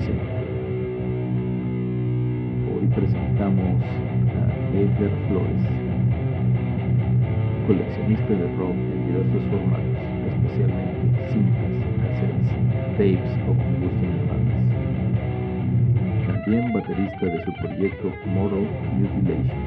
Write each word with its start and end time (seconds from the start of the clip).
Hoy 0.00 0.08
presentamos 2.94 3.82
a 3.84 4.48
Edgar 4.72 5.12
Flores, 5.28 5.64
coleccionista 7.66 8.32
de 8.32 8.46
rock 8.56 8.72
en 8.72 9.06
diversos 9.06 9.44
formatos, 9.50 10.00
especialmente 10.26 11.04
cintas, 11.28 11.74
cassettes, 12.00 12.48
tapes 12.96 13.32
o 13.44 13.52
como 13.52 13.74
gusten 13.84 14.10
llamarlas. 14.16 14.64
También 16.26 16.72
baterista 16.72 17.26
de 17.26 17.44
su 17.44 17.52
proyecto 17.52 18.06
Moral 18.32 18.66
Mutilation 18.96 19.64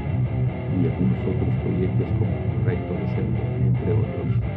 y 0.82 0.90
algunos 0.90 1.20
otros 1.30 1.54
proyectos 1.62 2.08
como 2.18 2.34
Recto 2.66 2.94
de 2.96 3.06
entre 3.68 3.92
otros. 3.94 4.53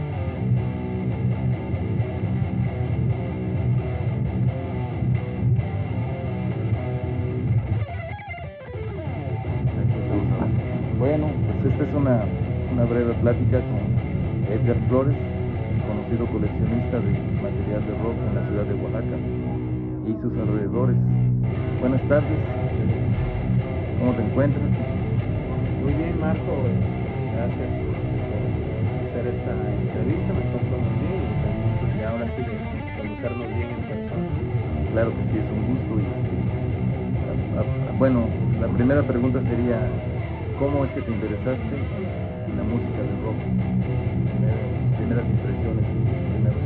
Plática 13.26 13.60
con 13.66 14.46
Edgar 14.48 14.78
Flores, 14.86 15.16
conocido 15.84 16.28
coleccionista 16.30 17.00
de 17.00 17.10
material 17.42 17.84
de 17.86 17.94
rock 17.96 18.16
en 18.22 18.34
la 18.36 18.46
ciudad 18.46 18.66
de 18.66 18.74
Oaxaca 18.74 19.18
y 20.06 20.14
sus 20.22 20.32
alrededores. 20.38 20.96
Buenas 21.80 22.06
tardes, 22.08 22.38
¿cómo 23.98 24.14
te 24.14 24.22
encuentras? 24.22 24.70
Muy 25.82 25.94
bien, 25.94 26.20
Marco, 26.20 26.68
este, 26.70 27.32
gracias 27.32 27.70
este, 27.70 28.22
por 28.30 29.10
hacer 29.10 29.26
esta 29.26 29.52
entrevista, 29.74 30.34
me 30.34 30.42
encuentro 30.42 30.78
muy 30.78 30.94
bien 31.06 31.24
y 31.24 31.42
también 31.42 31.78
pues, 31.80 31.96
ya 31.98 32.10
ahora 32.10 32.30
sí 32.36 32.42
conocernos 32.96 33.54
bien 33.56 33.70
en 33.72 33.86
persona. 33.86 34.26
Claro 34.92 35.10
que 35.16 35.22
sí, 35.32 35.38
es 35.38 35.50
un 35.50 35.64
gusto. 35.66 36.00
Y, 36.00 36.04
este, 36.04 37.58
a- 37.58 37.90
a- 37.90 37.92
bueno, 37.92 38.30
la 38.60 38.68
primera 38.68 39.06
pregunta 39.06 39.42
sería, 39.48 39.90
¿cómo 40.58 40.84
es 40.86 40.92
que 40.92 41.02
te 41.02 41.10
interesaste 41.12 41.76
en 42.46 42.56
la 42.56 42.64
música 42.64 43.02
del 43.02 43.22
rock? 43.22 43.36
Tus 44.86 44.96
primeras 44.96 45.26
impresiones, 45.30 45.84
tus 45.86 46.18
primeros, 46.32 46.62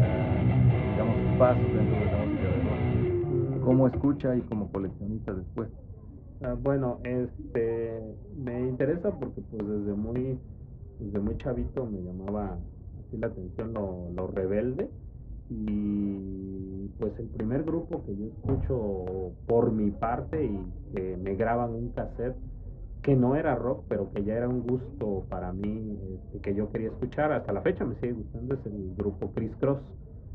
ah, 0.00 0.92
digamos, 0.92 1.38
pasos 1.38 1.72
dentro 1.74 1.96
de 1.96 2.06
la 2.06 2.24
música 2.24 2.48
del 2.48 2.62
rock. 2.64 3.64
¿Cómo 3.64 3.86
escucha 3.88 4.36
y 4.36 4.40
como 4.42 4.70
coleccionista 4.72 5.34
después? 5.34 5.68
Ah, 6.42 6.54
bueno, 6.60 7.00
este, 7.04 8.00
me 8.36 8.60
interesa 8.60 9.10
porque 9.10 9.42
pues 9.42 9.68
desde 9.68 9.94
muy, 9.94 10.38
desde 10.98 11.20
muy 11.20 11.36
chavito 11.36 11.84
me 11.86 12.00
llamaba 12.00 12.58
así 12.98 13.18
la 13.18 13.26
atención 13.26 13.74
lo, 13.74 14.10
lo 14.14 14.26
rebelde 14.28 14.88
y 15.50 16.88
pues 16.98 17.18
el 17.18 17.26
primer 17.26 17.64
grupo 17.64 18.04
que 18.04 18.16
yo 18.16 18.26
escucho 18.26 19.32
por 19.46 19.72
mi 19.72 19.90
parte 19.90 20.44
y 20.44 20.72
que 20.94 21.16
me 21.16 21.34
graban 21.34 21.74
un 21.74 21.90
cassette 21.90 22.36
que 23.02 23.16
no 23.16 23.36
era 23.36 23.54
rock 23.54 23.84
pero 23.88 24.10
que 24.12 24.24
ya 24.24 24.34
era 24.34 24.48
un 24.48 24.60
gusto 24.62 25.24
para 25.28 25.52
mí 25.52 25.98
este, 26.14 26.40
que 26.40 26.54
yo 26.54 26.70
quería 26.70 26.88
escuchar. 26.88 27.32
Hasta 27.32 27.52
la 27.52 27.62
fecha 27.62 27.84
me 27.84 27.94
sigue 27.96 28.12
gustando 28.12 28.54
es 28.54 28.66
el 28.66 28.94
grupo 28.96 29.32
Chris 29.34 29.54
Cross 29.56 29.80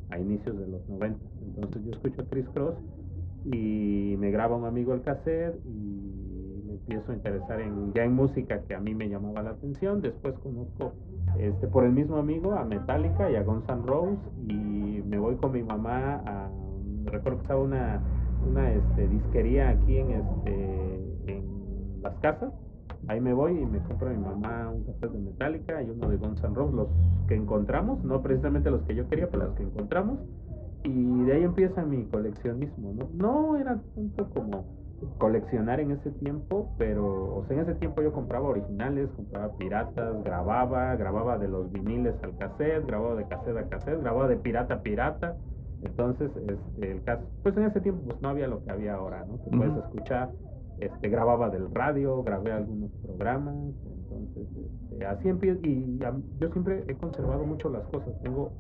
a 0.10 0.20
inicios 0.20 0.58
de 0.58 0.68
los 0.68 0.88
90 0.88 1.20
entonces 1.56 1.84
yo 1.84 1.92
escucho 1.92 2.26
Chris 2.30 2.48
Cross 2.50 2.76
y 3.46 4.16
me 4.18 4.32
graba 4.32 4.56
un 4.56 4.66
amigo 4.66 4.94
el 4.94 5.02
cassette 5.02 5.56
y 5.66 6.62
me 6.66 6.74
empiezo 6.74 7.12
a 7.12 7.16
interesar 7.16 7.62
en 7.62 7.94
ya 7.94 8.04
en 8.04 8.14
música 8.14 8.62
que 8.62 8.74
a 8.74 8.80
mí 8.80 8.96
me 8.96 9.08
llamaba 9.08 9.44
la 9.44 9.52
atención. 9.52 10.02
Después 10.02 10.36
conozco 10.40 10.94
este 11.38 11.68
por 11.68 11.84
el 11.84 11.92
mismo 11.92 12.18
amigo 12.18 12.54
a 12.54 12.64
Metallica 12.66 13.30
y 13.30 13.36
a 13.36 13.44
Guns 13.44 13.68
N' 13.70 13.84
Roses 13.86 14.20
y 14.48 15.04
me 15.06 15.20
voy 15.20 15.36
con 15.36 15.52
mi 15.52 15.64
mamá 15.64 16.24
a 16.26 16.50
recuerdo 17.06 17.38
que 17.38 17.44
estaba 17.44 17.62
una 17.62 18.02
una 18.48 18.72
este 18.72 19.08
disquería 19.08 19.70
aquí 19.70 19.98
en 19.98 20.12
este 20.12 21.34
en 21.34 21.65
las 22.06 22.16
casas 22.20 22.54
ahí 23.08 23.20
me 23.22 23.34
voy 23.34 23.60
y 23.60 23.66
me 23.66 23.80
compro 23.80 24.10
a 24.10 24.14
mi 24.14 24.20
mamá 24.20 24.70
un 24.70 24.84
cassette 24.84 25.12
de 25.12 25.20
Metallica 25.20 25.82
y 25.82 25.90
uno 25.90 26.10
de 26.10 26.18
Guns 26.18 26.44
N' 26.44 26.56
Roses 26.56 26.74
los 26.74 26.88
que 27.28 27.36
encontramos 27.36 28.04
no 28.04 28.22
precisamente 28.22 28.72
los 28.72 28.82
que 28.84 28.96
yo 28.96 29.08
quería 29.08 29.28
pero 29.30 29.46
los 29.46 29.56
que 29.56 29.64
encontramos 29.64 30.20
y 30.86 31.24
de 31.24 31.34
ahí 31.34 31.44
empieza 31.44 31.84
mi 31.84 32.06
coleccionismo, 32.06 32.94
¿no? 32.94 33.10
No 33.14 33.58
era 33.58 33.82
tanto 33.96 34.30
como 34.30 34.66
coleccionar 35.18 35.80
en 35.80 35.92
ese 35.92 36.12
tiempo, 36.12 36.74
pero, 36.78 37.36
o 37.36 37.46
sea, 37.48 37.58
en 37.58 37.64
ese 37.64 37.76
tiempo 37.76 38.02
yo 38.02 38.14
compraba 38.14 38.48
originales, 38.50 39.10
compraba 39.16 39.52
piratas, 39.58 40.24
grababa, 40.24 40.96
grababa 40.96 41.38
de 41.38 41.48
los 41.48 41.72
viniles 41.72 42.16
al 42.24 42.38
cassette, 42.38 42.86
grababa 42.86 43.16
de 43.16 43.28
cassette 43.28 43.58
a 43.58 43.68
cassette, 43.68 44.00
grababa 44.00 44.28
de 44.28 44.38
pirata 44.38 44.76
a 44.76 44.82
pirata. 44.82 45.36
Entonces, 45.82 46.32
este, 46.36 46.92
el 46.92 47.04
caso, 47.04 47.24
pues 47.44 47.58
en 47.58 47.64
ese 47.64 47.82
tiempo 47.82 48.04
pues 48.06 48.22
no 48.22 48.30
había 48.30 48.48
lo 48.48 48.64
que 48.64 48.72
había 48.72 48.94
ahora, 48.94 49.26
¿no? 49.26 49.44
Que 49.44 49.58
puedes 49.58 49.76
escuchar, 49.76 50.32
este, 50.80 51.10
grababa 51.10 51.50
del 51.50 51.74
radio, 51.74 52.24
grabé 52.24 52.52
algunos 52.52 52.92
programas, 53.02 53.56
entonces, 53.86 54.48
este, 54.92 55.06
así 55.06 55.30
empiezo, 55.30 55.60
y 55.64 56.00
a- 56.04 56.16
yo 56.40 56.50
siempre 56.52 56.84
he 56.88 56.96
conservado 56.96 57.46
mucho 57.46 57.70
las 57.70 57.84
cosas, 57.88 58.14
tengo 58.22 58.52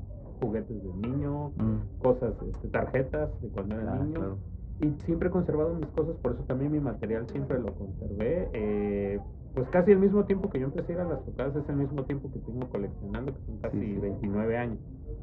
juguetes 0.41 0.81
de 0.83 1.07
niño, 1.09 1.53
Mm. 1.55 1.75
cosas, 1.99 2.33
este, 2.41 2.69
tarjetas 2.69 3.29
de 3.41 3.49
cuando 3.49 3.79
era 3.79 3.93
Ah, 3.93 3.99
niño. 3.99 4.13
claro. 4.19 4.37
Y 4.79 4.91
siempre 5.05 5.29
he 5.29 5.31
conservado 5.31 5.73
mis 5.73 5.87
cosas, 5.91 6.15
por 6.17 6.33
eso 6.33 6.43
también 6.43 6.71
mi 6.71 6.79
material 6.79 7.27
siempre 7.29 7.59
lo 7.59 7.73
conservé. 7.73 8.49
eh, 8.53 9.19
pues 9.53 9.69
casi 9.69 9.91
el 9.91 9.99
mismo 9.99 10.25
tiempo 10.25 10.49
que 10.49 10.59
yo 10.59 10.65
empecé 10.65 10.91
a 10.91 10.95
ir 10.95 11.01
a 11.01 11.05
las 11.05 11.23
tocadas, 11.23 11.55
es 11.55 11.69
el 11.69 11.77
mismo 11.77 12.03
tiempo 12.03 12.29
que 12.29 12.39
tengo 12.39 12.67
coleccionando, 12.69 13.33
que 13.33 13.39
son 13.45 13.57
casi 13.59 13.79
Sí, 13.79 13.93
sí. 13.93 13.99
29 14.01 14.57
años. 14.57 14.79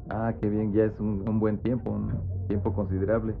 Ah, 0.09 0.33
qué 0.41 0.49
bien, 0.49 0.73
ya 0.73 0.85
es 0.85 0.99
un, 0.99 1.23
un 1.29 1.39
buen 1.39 1.59
tiempo, 1.59 1.91
un 1.91 2.47
tiempo 2.47 2.73
considerable. 2.73 3.35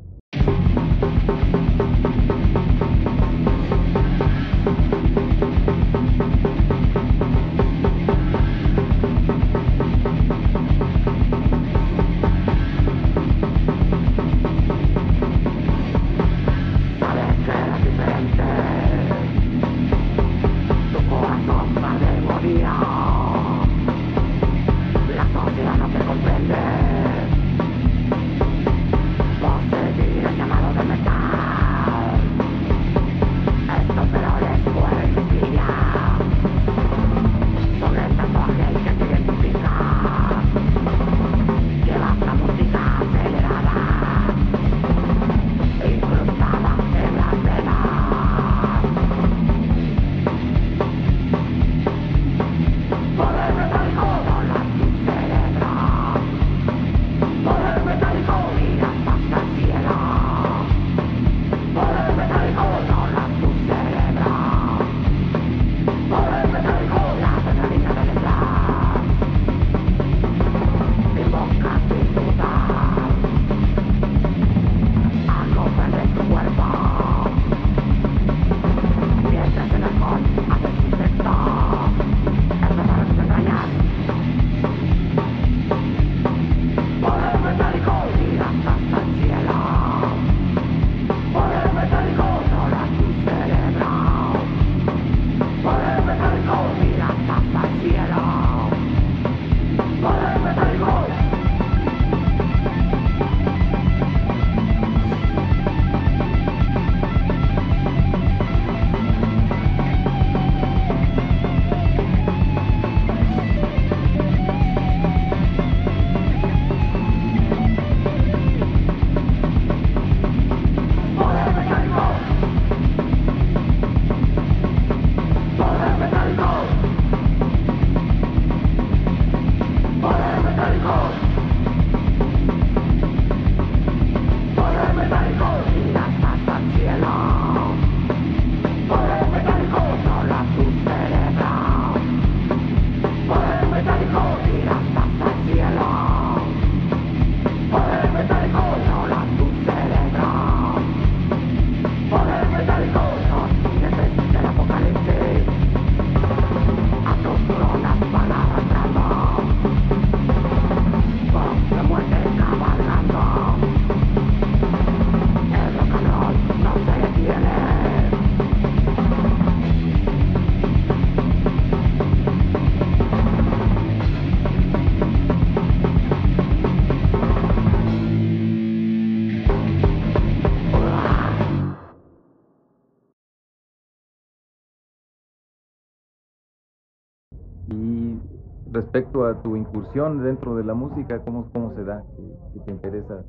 Respecto 188.73 189.25
a 189.25 189.41
tu 189.41 189.55
incursión 189.55 190.23
dentro 190.23 190.55
de 190.55 190.63
la 190.63 190.73
música, 190.73 191.19
¿cómo, 191.19 191.49
cómo 191.53 191.73
se 191.75 191.83
da 191.83 192.03
que, 192.15 192.59
te 192.59 192.71
interesa 192.71 193.23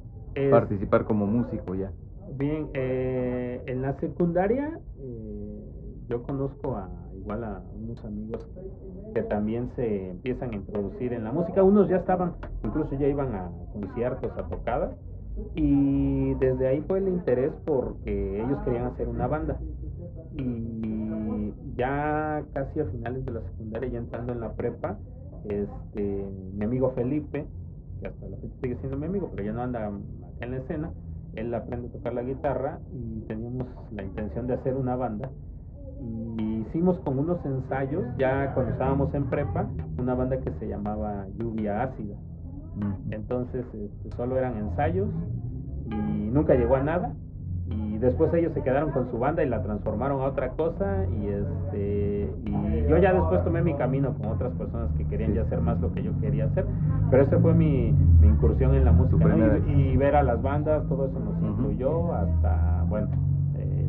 participar 0.50 1.05
como 1.05 1.26
músico 1.26 1.75
ya? 1.75 1.93
Bien, 2.37 2.69
eh, 2.75 3.62
en 3.67 3.82
la 3.82 3.99
secundaria 4.00 4.81
eh, 4.99 5.55
yo 6.08 6.23
conozco 6.23 6.76
a 6.76 6.88
igual 7.17 7.44
a 7.44 7.62
unos 7.75 8.05
amigos 8.05 8.46
que 9.14 9.23
también 9.23 9.70
se 9.76 10.11
empiezan 10.11 10.50
a 10.50 10.56
introducir 10.56 11.12
en 11.12 11.25
la 11.25 11.32
música. 11.32 11.62
Unos 11.62 11.88
ya 11.88 11.96
estaban, 11.96 12.35
incluso 12.62 12.99
ya 12.99 13.06
iban 13.06 13.35
a 13.35 13.50
conciertos, 13.73 14.31
a 14.37 14.49
tocadas, 14.49 14.93
y 15.55 16.35
desde 16.35 16.69
ahí 16.69 16.85
fue 16.87 16.99
el 16.99 17.08
interés 17.08 17.52
porque 17.64 18.43
ellos 18.43 18.58
querían 18.64 18.87
hacer 18.87 19.08
una 19.08 19.26
banda. 19.26 19.58
Y 20.37 21.52
ya 21.76 22.44
casi 22.52 22.81
a 22.81 22.87
finales 22.87 23.25
de 23.25 23.32
la 23.32 23.41
secundaria, 23.43 23.88
ya 23.88 23.99
entrando 23.99 24.32
en 24.32 24.41
la 24.41 24.52
prepa, 24.55 24.99
este, 25.49 26.26
mi 26.55 26.64
amigo 26.64 26.93
Felipe, 26.93 27.46
que 28.00 28.06
hasta 28.08 28.29
la 28.29 28.37
fecha 28.38 28.55
sigue 28.62 28.76
siendo 28.76 28.99
mi 28.99 29.06
amigo, 29.06 29.31
pero 29.31 29.44
ya 29.44 29.52
no 29.52 29.62
anda 29.62 29.87
acá 29.87 30.44
en 30.46 30.50
la 30.50 30.56
escena, 30.58 30.93
él 31.35 31.52
aprende 31.55 31.88
a 31.88 31.93
tocar 31.93 32.14
la 32.14 32.23
guitarra 32.23 32.81
y 32.93 33.20
teníamos 33.23 33.67
la 33.93 34.02
intención 34.02 34.46
de 34.46 34.55
hacer 34.55 34.75
una 34.75 34.96
banda 34.96 35.31
y 36.38 36.64
hicimos 36.67 36.99
con 37.00 37.19
unos 37.19 37.44
ensayos, 37.44 38.05
ya 38.19 38.52
cuando 38.55 38.73
estábamos 38.73 39.14
en 39.14 39.25
prepa, 39.31 39.69
una 39.99 40.14
banda 40.14 40.38
que 40.38 40.50
se 40.58 40.69
llamaba 40.69 41.26
Lluvia 41.38 41.82
Ácida. 41.82 42.17
Entonces 43.11 43.64
este, 43.73 44.17
solo 44.17 44.37
eran 44.37 44.56
ensayos 44.56 45.08
y 45.91 45.94
nunca 45.94 46.55
llegó 46.55 46.76
a 46.76 46.82
nada. 46.82 47.14
Y 47.71 47.99
después 47.99 48.33
ellos 48.35 48.53
se 48.53 48.63
quedaron 48.63 48.91
con 48.91 49.11
su 49.11 49.19
banda 49.19 49.43
y 49.43 49.49
la 49.49 49.63
transformaron 49.63 50.21
a 50.21 50.25
otra 50.25 50.51
cosa. 50.51 51.07
Y 51.07 51.29
este 51.29 52.31
y 52.45 52.89
yo 52.89 52.99
ya 52.99 53.13
después 53.13 53.43
tomé 53.45 53.63
mi 53.63 53.75
camino 53.75 54.15
con 54.15 54.27
otras 54.33 54.53
personas 54.53 54.91
que 54.97 55.07
querían 55.07 55.35
ya 55.35 55.43
hacer 55.43 55.61
más 55.61 55.81
lo 55.81 55.93
que 55.93 56.03
yo 56.03 56.13
quería 56.21 56.47
hacer. 56.47 56.67
Pero 57.11 57.23
esa 57.23 57.39
fue 57.39 57.55
mi, 57.55 57.93
mi 58.21 58.29
incursión 58.29 58.75
en 58.75 58.85
la 58.85 58.93
música. 58.93 59.27
Y, 59.67 59.97
ver 59.97 60.17
a 60.17 60.23
las 60.23 60.43
bandas, 60.43 60.87
todo 60.89 61.07
eso 61.07 61.19
nos 61.19 61.41
incluyó 61.43 62.13
hasta, 62.13 62.85
bueno, 62.89 63.09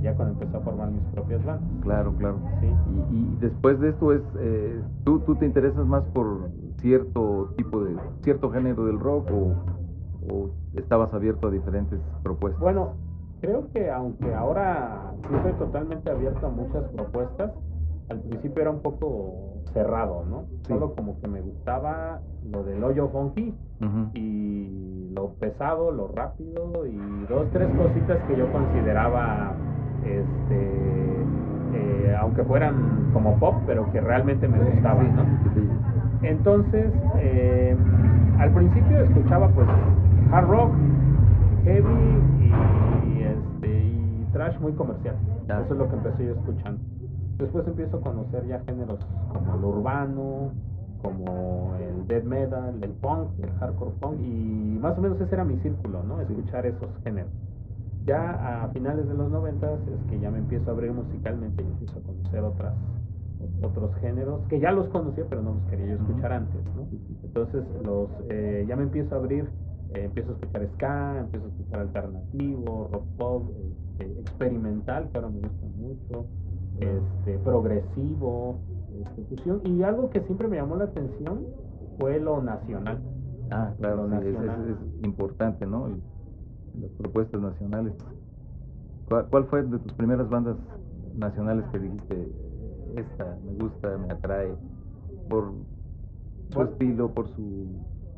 ya 0.06 0.14
cuando 0.14 0.34
empezó 0.34 0.58
a 0.58 0.62
formar 0.62 0.92
mis 0.92 1.04
propias 1.06 1.44
bandas. 1.44 1.68
Claro, 1.82 2.14
claro. 2.18 2.38
Sí. 2.62 2.68
Y, 3.12 3.38
después 3.42 3.80
de 3.80 3.90
esto 3.90 4.14
es, 4.14 4.22
eh, 4.40 4.80
¿tú, 5.04 5.20
¿tú 5.20 5.36
te 5.36 5.46
interesas 5.46 5.86
más 5.86 6.04
por 6.14 6.50
cierto 6.78 7.54
tipo 7.58 7.84
de, 7.84 7.96
cierto 8.22 8.52
género 8.52 8.86
del 8.86 9.00
rock 9.00 9.32
o, 9.32 10.34
o 10.34 10.50
estabas 10.76 11.14
abierto 11.14 11.48
a 11.48 11.52
diferentes 11.52 12.00
propuestas? 12.24 12.62
Bueno, 12.62 12.94
creo 13.46 13.70
que 13.72 13.92
aunque 13.92 14.34
ahora 14.34 15.14
sí 15.28 15.36
estoy 15.36 15.54
totalmente 15.54 16.10
abierto 16.10 16.48
a 16.48 16.50
muchas 16.50 16.84
propuestas, 16.96 17.52
al 18.10 18.20
principio 18.22 18.62
era 18.62 18.72
un 18.72 18.82
poco 18.82 19.62
cerrado, 19.74 20.26
¿no? 20.26 20.46
Solo 20.68 20.96
como 20.96 21.20
que 21.20 21.28
me 21.28 21.42
gustaba 21.42 22.22
lo 22.50 22.64
del 22.64 22.84
hoyo 22.84 23.10
funky 23.10 23.54
y 24.14 25.12
lo 25.14 25.34
pesado, 25.34 25.92
lo 25.92 26.08
rápido 26.08 26.88
y 26.88 26.98
dos, 27.30 27.48
tres 27.52 27.70
cositas 27.78 28.18
que 28.28 28.36
yo 28.36 28.52
consideraba 28.52 29.54
este 30.04 31.26
eh, 31.74 32.16
aunque 32.20 32.44
fueran 32.46 33.10
como 33.14 33.38
pop, 33.38 33.56
pero 33.68 33.92
que 33.92 34.02
realmente 34.02 34.48
me 34.48 34.58
gustaban, 34.60 35.16
¿no? 35.16 35.24
Entonces, 36.22 36.92
eh, 37.18 37.76
al 38.40 38.52
principio 38.52 39.02
escuchaba 39.02 39.50
pues 39.50 39.68
hard 40.32 40.48
rock, 40.48 40.72
heavy 41.66 42.24
y 43.08 43.15
trash 44.36 44.60
muy 44.60 44.74
comercial. 44.74 45.16
Eso 45.46 45.74
es 45.74 45.80
lo 45.80 45.88
que 45.88 45.96
empecé 45.96 46.26
yo 46.26 46.34
escuchando. 46.34 46.82
Después 47.38 47.66
empiezo 47.68 47.98
a 47.98 48.02
conocer 48.02 48.46
ya 48.48 48.60
géneros 48.66 49.00
como 49.32 49.56
el 49.56 49.64
urbano, 49.64 50.52
como 51.02 51.74
el 51.80 52.06
death 52.08 52.26
metal, 52.26 52.84
el 52.84 52.92
punk, 52.92 53.30
el 53.42 53.50
hardcore 53.60 53.92
punk 54.02 54.20
y 54.22 54.78
más 54.82 54.98
o 54.98 55.02
menos 55.02 55.22
ese 55.22 55.34
era 55.34 55.46
mi 55.46 55.56
círculo, 55.60 56.04
¿no? 56.04 56.20
Escuchar 56.20 56.66
esos 56.66 56.90
géneros. 57.06 57.32
Ya 58.06 58.64
a 58.64 58.68
finales 58.70 59.08
de 59.08 59.14
los 59.14 59.32
noventas 59.32 59.80
es 59.88 60.12
que 60.12 60.20
ya 60.20 60.30
me 60.30 60.40
empiezo 60.40 60.70
a 60.70 60.74
abrir 60.74 60.92
musicalmente 60.92 61.64
y 61.64 61.68
empiezo 61.68 62.00
a 62.00 62.02
conocer 62.02 62.44
otras 62.44 62.74
otros 63.62 63.96
géneros 64.02 64.42
que 64.48 64.60
ya 64.60 64.72
los 64.72 64.88
conocía 64.90 65.26
pero 65.30 65.42
no 65.42 65.56
los 65.56 65.64
quería 65.70 65.88
yo 65.88 65.96
escuchar 65.96 66.34
antes, 66.34 66.62
¿no? 66.76 66.88
Entonces 67.24 67.64
los 67.86 68.10
eh, 68.30 68.66
ya 68.68 68.76
me 68.76 68.84
empiezo 68.84 69.16
a 69.16 69.18
abrir, 69.18 69.46
eh, 69.94 70.06
empiezo 70.06 70.32
a 70.32 70.34
escuchar 70.34 70.68
ska, 70.76 71.20
empiezo 71.20 71.46
a 71.46 71.50
escuchar 71.50 71.80
alternativo, 71.80 72.90
rock 72.92 73.06
pop, 73.18 73.52
este, 73.98 74.20
experimental 74.20 75.10
que 75.10 75.18
ahora 75.18 75.30
me 75.30 75.40
gusta 75.40 75.68
mucho, 75.78 76.26
este 76.80 77.38
progresivo, 77.40 78.60
este, 79.02 79.24
fusión 79.24 79.62
y 79.66 79.84
algo 79.84 80.10
que 80.10 80.22
siempre 80.22 80.48
me 80.48 80.58
llamó 80.58 80.76
la 80.76 80.86
atención 80.86 81.46
fue 81.98 82.20
lo 82.20 82.42
nacional. 82.42 83.00
Ah, 83.52 83.74
claro, 83.78 84.08
nacional. 84.08 84.78
Es, 85.00 85.06
importante, 85.06 85.66
¿no? 85.66 85.88
las 85.88 86.92
propuestas 86.98 87.40
nacionales. 87.40 87.94
¿Cuál, 89.08 89.46
fue 89.46 89.64
de 89.64 89.78
tus 89.80 89.94
primeras 89.94 90.28
bandas 90.30 90.58
nacionales 91.16 91.64
que 91.72 91.80
dijiste, 91.80 92.28
esta 92.96 93.38
me 93.46 93.54
gusta, 93.54 93.98
me 93.98 94.12
atrae, 94.12 94.54
por 95.30 95.54
su 96.50 96.62
estilo, 96.64 97.12
por 97.14 97.30
su... 97.30 97.68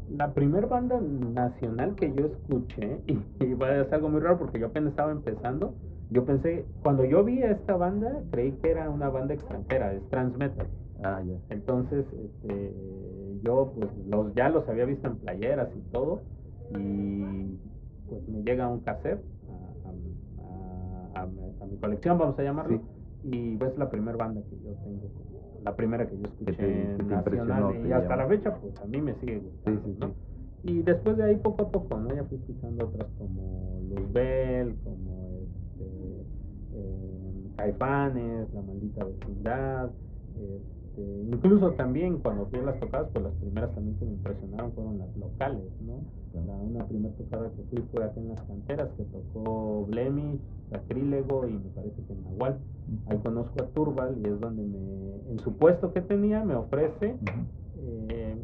La 0.09 0.33
primera 0.33 0.67
banda 0.67 0.99
nacional 0.99 1.95
que 1.95 2.13
yo 2.13 2.27
escuché, 2.27 3.01
y, 3.07 3.13
y 3.43 3.57
es 3.61 3.93
algo 3.93 4.09
muy 4.09 4.21
raro 4.21 4.37
porque 4.39 4.59
yo 4.59 4.67
apenas 4.67 4.91
estaba 4.91 5.11
empezando, 5.11 5.73
yo 6.09 6.23
pensé, 6.23 6.65
cuando 6.83 7.03
yo 7.03 7.23
vi 7.23 7.43
a 7.43 7.51
esta 7.51 7.75
banda, 7.75 8.21
creí 8.31 8.53
que 8.53 8.71
era 8.71 8.89
una 8.89 9.09
banda 9.09 9.33
extranjera, 9.33 9.93
es 9.93 10.07
Transmetal. 10.09 10.67
Ah, 11.03 11.21
ya. 11.23 11.35
Entonces, 11.49 12.05
este, 12.13 12.73
yo 13.43 13.73
pues 13.75 13.89
los 14.07 14.33
ya 14.33 14.49
los 14.49 14.67
había 14.69 14.85
visto 14.85 15.07
en 15.07 15.17
playeras 15.17 15.69
y 15.75 15.91
todo, 15.91 16.21
y 16.71 17.59
pues 18.09 18.27
me 18.27 18.43
llega 18.43 18.67
un 18.67 18.79
cassette 18.79 19.21
a, 21.13 21.21
a, 21.21 21.25
mi 21.25 21.77
colección, 21.77 22.17
vamos 22.17 22.39
a 22.39 22.43
llamarlo, 22.43 22.81
y 23.31 23.53
es 23.53 23.59
pues, 23.59 23.77
la 23.77 23.89
primera 23.89 24.17
banda 24.17 24.41
que 24.49 24.57
yo 24.63 24.73
tengo, 24.83 25.09
la 25.63 25.75
primera 25.75 26.07
que 26.07 26.17
yo 26.17 26.25
escuché 26.25 26.97
nacional, 27.03 27.85
y 27.85 27.91
hasta 27.91 28.15
la 28.15 28.27
fecha 28.27 28.55
pues 28.55 28.79
a 28.79 28.85
mí 28.85 29.01
me 29.01 29.13
sigue 29.15 29.39
gustando, 29.39 30.15
Y 30.63 30.81
después 30.81 31.17
de 31.17 31.23
ahí 31.25 31.35
poco 31.35 31.63
a 31.63 31.71
poco, 31.71 31.97
¿no? 31.97 32.15
Ya 32.15 32.23
fui 32.23 32.37
escuchando 32.37 32.85
otras 32.85 33.07
como 33.17 33.81
Luzbel, 33.89 34.75
como 34.83 35.39
este, 35.43 36.25
eh, 36.73 37.51
Caifanes, 37.57 38.53
La 38.53 38.61
Maldita 38.61 39.03
Vecindad, 39.03 39.89
este, 40.97 41.27
incluso 41.31 41.71
también 41.73 42.17
cuando 42.17 42.47
fui 42.47 42.59
a 42.59 42.63
las 42.63 42.79
tocadas, 42.79 43.09
pues 43.11 43.23
las 43.23 43.33
primeras 43.35 43.73
también 43.73 43.97
que 43.97 44.05
me 44.05 44.13
impresionaron 44.13 44.71
fueron 44.73 44.97
las 44.99 45.15
locales, 45.17 45.71
¿no? 45.81 46.01
una 46.33 46.85
primera 46.85 47.13
tocada 47.15 47.49
que 47.49 47.63
fui 47.63 47.83
fue 47.91 48.03
aquí 48.03 48.19
en 48.19 48.29
las 48.29 48.41
canteras, 48.43 48.89
que 48.95 49.03
tocó 49.05 49.85
Blemish, 49.87 50.39
Sacrílego 50.69 51.47
y 51.47 51.53
me 51.53 51.69
parece 51.73 52.03
que 52.03 52.13
Nahual. 52.13 52.57
Ahí 53.07 53.17
conozco 53.17 53.63
a 53.63 53.67
Turbal 53.67 54.17
y 54.23 54.27
es 54.27 54.39
donde 54.39 54.63
me, 54.63 55.31
en 55.31 55.39
su 55.39 55.53
puesto 55.53 55.93
que 55.93 56.01
tenía, 56.01 56.43
me 56.43 56.53
ofrece. 56.55 57.15
Eh, 58.09 58.35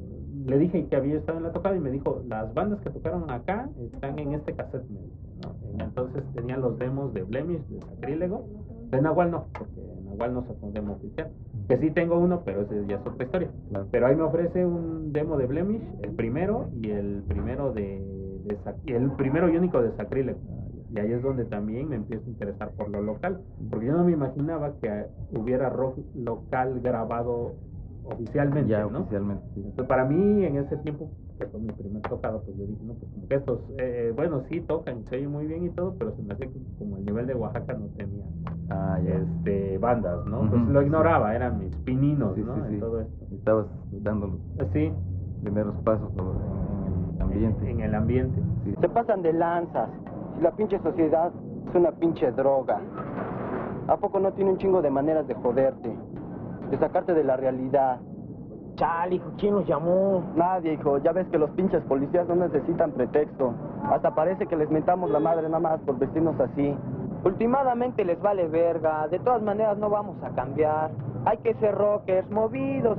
le 0.46 0.58
dije 0.58 0.88
que 0.88 0.96
había 0.96 1.18
estado 1.18 1.38
en 1.38 1.44
la 1.44 1.52
tocada 1.52 1.76
y 1.76 1.80
me 1.80 1.92
dijo, 1.92 2.24
las 2.28 2.54
bandas 2.54 2.80
que 2.82 2.90
tocaron 2.90 3.30
acá 3.30 3.70
están 3.80 4.18
en 4.18 4.34
este 4.34 4.54
cassette, 4.54 4.90
me 4.90 5.84
Entonces 5.84 6.24
tenía 6.34 6.58
los 6.58 6.80
demos 6.80 7.14
de 7.14 7.24
Blemish, 7.24 7.64
de 7.68 7.82
Sacrílego. 7.82 8.48
De 8.90 9.02
Nahual 9.02 9.32
no, 9.32 9.46
porque 9.58 9.82
Nahual 10.06 10.34
no 10.34 10.42
sacó 10.44 10.68
un 10.68 10.74
demo 10.74 10.94
oficial. 10.94 11.32
Que 11.68 11.78
sí 11.78 11.92
tengo 11.92 12.18
uno, 12.18 12.42
pero 12.44 12.62
ese 12.62 12.86
ya 12.88 12.98
es 12.98 13.08
otra 13.08 13.26
historia. 13.26 13.50
Pero 13.92 14.08
ahí 14.08 14.16
me 14.16 14.24
ofrece 14.24 14.66
un 14.66 15.14
demo 15.14 15.38
de 15.38 15.48
Blemish, 15.48 15.82
el 16.02 16.12
primero 16.12 16.70
y 16.82 16.90
el 16.92 17.24
primero 17.28 17.72
de, 17.72 17.98
el 18.88 19.12
primero 19.12 19.50
y 19.50 19.58
único 19.58 19.82
de 19.82 19.92
Sacrílego. 19.96 20.40
Y 20.94 21.00
ahí 21.00 21.12
es 21.12 21.24
donde 21.24 21.46
también 21.46 21.90
me 21.90 21.96
empiezo 21.96 22.26
a 22.26 22.30
interesar 22.30 22.72
por 22.72 22.90
lo 22.90 23.02
local, 23.02 23.42
porque 23.72 23.88
yo 23.88 23.94
no 23.94 24.04
me 24.04 24.12
imaginaba 24.12 24.74
que 24.80 25.06
hubiera 25.32 25.70
rock 25.70 25.98
local 26.14 26.82
grabado 26.82 27.54
oficialmente, 28.04 28.70
ya, 28.70 28.86
¿no? 28.86 29.00
oficialmente. 29.00 29.44
Entonces, 29.56 29.88
para 29.88 30.06
mí 30.06 30.46
en 30.46 30.58
ese 30.58 30.78
tiempo, 30.78 31.10
que 31.40 31.48
fue 31.48 31.62
mi 31.62 31.72
primer 31.72 32.02
tocado, 32.04 32.44
pues 32.44 32.56
yo 32.58 32.66
dije, 32.66 32.84
no, 32.84 32.94
pues 32.94 33.12
como 33.12 33.28
que 33.28 33.36
estos, 33.36 33.60
eh, 33.80 34.14
bueno, 34.16 34.44
sí 34.50 34.62
tocan, 34.62 35.04
se 35.10 35.16
oye 35.16 35.28
muy 35.28 35.48
bien 35.48 35.66
y 35.66 35.70
todo, 35.70 35.96
pero 35.98 36.16
se 36.16 36.22
me 36.22 36.34
hace 36.34 36.48
que 36.48 36.60
como 36.78 36.98
el 36.98 37.06
nivel 37.06 37.26
de 37.26 37.34
Oaxaca 37.34 37.74
no 37.74 37.88
tenía 37.98 38.26
ah, 38.74 39.00
este 39.00 39.78
bandas, 39.78 40.26
¿no? 40.26 40.50
pues 40.50 40.62
lo 40.68 40.82
ignoraba, 40.82 41.36
eran 41.36 41.60
mis 41.60 41.76
pininos, 41.78 42.38
¿no? 42.38 42.66
en 42.66 42.80
todo 42.80 43.02
esto. 43.02 43.26
Estabas 43.36 43.66
dando 43.92 44.28
los 44.28 44.68
sí. 44.72 44.92
primeros 45.42 45.76
pasos 45.84 46.10
en 46.18 47.16
el 47.16 47.22
ambiente. 47.22 47.70
En, 47.70 47.80
el 47.82 47.96
ambiente. 47.96 48.42
Se 48.80 48.90
pasan 48.90 49.22
de 49.22 49.34
lanzas. 49.34 49.90
Si 50.36 50.42
la 50.42 50.52
pinche 50.52 50.80
sociedad 50.80 51.32
es 51.70 51.76
una 51.76 51.92
pinche 51.92 52.32
droga. 52.32 52.80
¿A 53.88 53.98
poco 53.98 54.20
no 54.20 54.32
tiene 54.32 54.52
un 54.52 54.58
chingo 54.58 54.82
de 54.82 54.90
maneras 54.90 55.28
de 55.28 55.36
joderte? 55.36 55.94
De 56.72 56.78
sacarte 56.78 57.14
de 57.14 57.24
la 57.24 57.36
realidad. 57.36 58.00
Chal, 58.76 59.14
hijo, 59.14 59.32
¿quién 59.38 59.54
nos 59.54 59.68
llamó? 59.68 60.24
Nadie, 60.36 60.74
hijo. 60.74 60.98
Ya 61.00 61.12
ves 61.12 61.28
que 61.28 61.38
los 61.38 61.50
pinches 61.52 61.82
policías 61.84 62.28
no 62.28 62.36
necesitan 62.36 62.92
pretexto. 62.92 63.54
Hasta 63.84 64.16
parece 64.16 64.48
que 64.48 64.56
les 64.56 64.70
mentamos 64.72 65.12
la 65.12 65.20
madre 65.20 65.44
nada 65.44 65.60
más 65.60 65.80
por 65.82 66.00
vestirnos 66.00 66.40
así. 66.40 66.76
Últimamente 67.24 68.04
les 68.04 68.22
vale 68.22 68.48
verga. 68.48 69.08
De 69.08 69.20
todas 69.20 69.42
maneras 69.42 69.78
no 69.78 69.90
vamos 69.90 70.22
a 70.24 70.30
cambiar. 70.30 70.92
Hay 71.26 71.38
que 71.38 71.54
ser 71.56 71.74
rockers 71.76 72.30
movidos. 72.30 72.98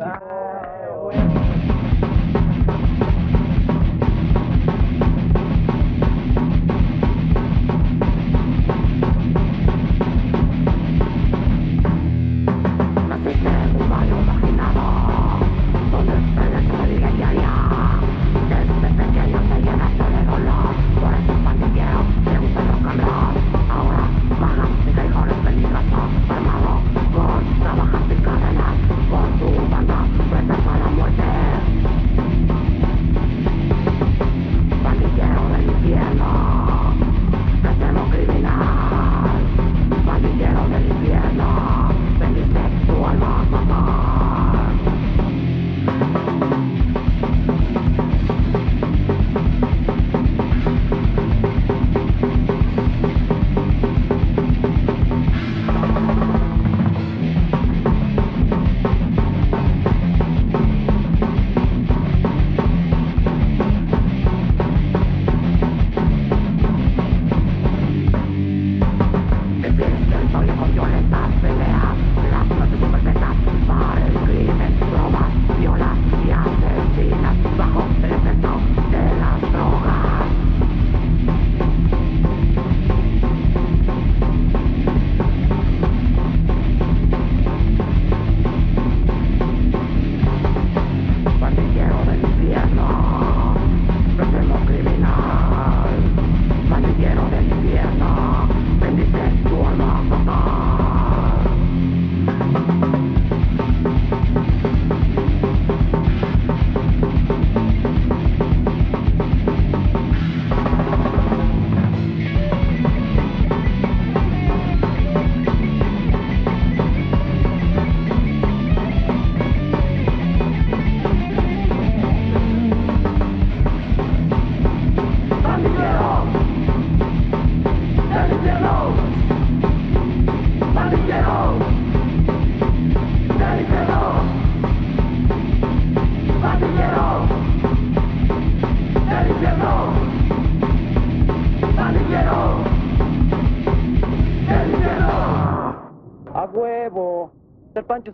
Hijo. 146.54 147.32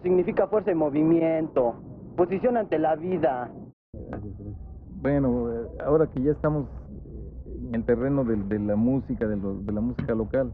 significa 0.03 0.47
fuerza 0.47 0.71
y 0.71 0.75
movimiento, 0.75 1.75
posición 2.17 2.57
ante 2.57 2.79
la 2.79 2.97
vida. 2.97 3.51
Bueno, 5.03 5.51
eh, 5.51 5.69
ahora 5.85 6.07
que 6.07 6.23
ya 6.23 6.33
estamos 6.33 6.67
eh, 6.67 7.69
en 7.69 7.75
el 7.75 7.85
terreno 7.85 8.25
de, 8.25 8.37
de 8.37 8.59
la 8.59 8.77
música, 8.77 9.27
de, 9.27 9.37
de, 9.37 9.73
la 9.73 9.81
música 9.81 10.15
local, 10.15 10.53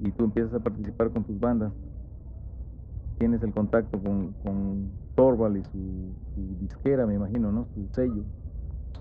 y 0.00 0.10
tú 0.12 0.24
empiezas 0.24 0.54
a 0.54 0.60
participar 0.60 1.10
con 1.10 1.24
tus 1.24 1.38
bandas, 1.40 1.72
tienes 3.18 3.42
el 3.42 3.52
contacto 3.52 3.98
con, 3.98 4.32
con 4.44 4.90
Torval 5.14 5.56
y 5.56 5.64
su, 5.64 5.78
disquera, 6.60 7.06
me 7.06 7.14
imagino, 7.14 7.52
¿no? 7.52 7.66
Su 7.74 7.88
sello. 7.94 8.22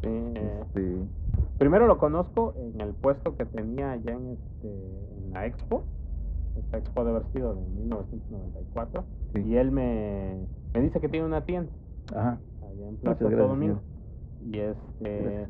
Sí. 0.02 0.08
Este... 0.08 0.98
Primero 1.58 1.88
lo 1.88 1.98
conozco 1.98 2.54
en 2.58 2.82
el 2.82 2.94
puesto 2.94 3.36
que 3.38 3.46
tenía 3.46 3.92
allá 3.92 4.14
en, 4.14 4.32
este, 4.32 4.68
en 4.68 5.34
la 5.34 5.46
expo 5.46 5.84
esta 6.58 6.78
expo 6.78 7.04
de 7.04 7.12
haber 7.12 7.26
sido 7.34 7.56
de 7.56 7.62
1994, 7.62 9.04
y 9.36 9.56
él 9.56 9.72
me, 9.72 10.48
me 10.74 10.82
dice 10.82 11.00
que 11.00 11.10
tiene 11.10 11.26
una 11.26 11.42
tienda. 11.46 11.72
Ajá. 12.16 12.40
allá 12.62 12.88
en 12.88 12.98
Plaza 12.98 13.20
Santo 13.20 13.48
Domingo. 13.48 13.82
Y 14.46 14.60
este 14.60 15.48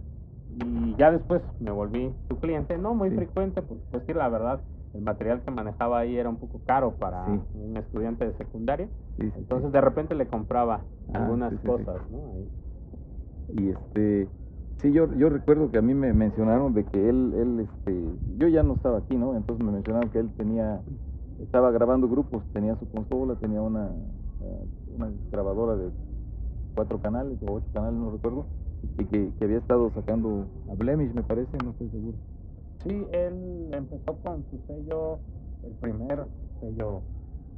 y 0.59 0.95
ya 0.97 1.11
después 1.11 1.41
me 1.59 1.71
volví 1.71 2.13
su 2.29 2.37
cliente, 2.37 2.77
no 2.77 2.93
muy 2.93 3.09
frecuente, 3.11 3.61
pues, 3.61 3.79
pues 3.89 4.15
la 4.15 4.29
verdad, 4.29 4.61
el 4.93 5.01
material 5.01 5.41
que 5.41 5.51
manejaba 5.51 5.99
ahí 5.99 6.17
era 6.17 6.29
un 6.29 6.37
poco 6.37 6.61
caro 6.65 6.91
para 6.91 7.25
un 7.25 7.75
estudiante 7.77 8.25
de 8.25 8.33
secundaria, 8.37 8.87
entonces 9.17 9.71
de 9.71 9.81
repente 9.81 10.13
le 10.13 10.27
compraba 10.27 10.81
ah, 11.13 11.17
algunas 11.17 11.53
cosas, 11.61 11.95
¿no? 12.11 12.19
Ahí. 12.33 12.49
Y 13.57 13.69
este 13.69 14.27
Sí, 14.83 14.91
yo, 14.91 15.07
yo 15.15 15.29
recuerdo 15.29 15.71
que 15.71 15.77
a 15.77 15.81
mí 15.81 15.93
me 15.93 16.11
mencionaron 16.11 16.73
de 16.73 16.83
que 16.83 17.09
él, 17.09 17.33
él, 17.35 17.59
este, 17.61 18.03
yo 18.37 18.49
ya 18.49 18.63
no 18.63 18.73
estaba 18.73 18.97
aquí, 18.97 19.15
¿no? 19.15 19.33
Entonces 19.37 19.65
me 19.65 19.71
mencionaron 19.71 20.09
que 20.09 20.19
él 20.19 20.29
tenía, 20.35 20.83
estaba 21.41 21.71
grabando 21.71 22.09
grupos, 22.09 22.43
tenía 22.51 22.75
su 22.75 22.89
consola, 22.89 23.35
tenía 23.35 23.61
una, 23.61 23.89
eh, 24.41 24.67
una 24.87 25.09
grabadora 25.31 25.77
de 25.77 25.89
cuatro 26.75 26.99
canales 26.99 27.37
o 27.43 27.53
ocho 27.53 27.65
canales, 27.73 27.97
no 27.97 28.11
recuerdo, 28.11 28.45
y 28.97 29.05
que, 29.05 29.31
que 29.39 29.45
había 29.45 29.59
estado 29.59 29.89
sacando 29.95 30.47
a 30.69 30.75
Blemish, 30.75 31.13
me 31.13 31.23
parece, 31.23 31.57
no 31.63 31.71
estoy 31.71 31.89
seguro. 31.89 32.17
Sí, 32.83 33.07
él 33.13 33.69
empezó 33.71 34.17
con 34.17 34.43
su 34.49 34.59
sello, 34.67 35.21
el 35.63 35.75
primer 35.75 36.25
sello 36.59 37.03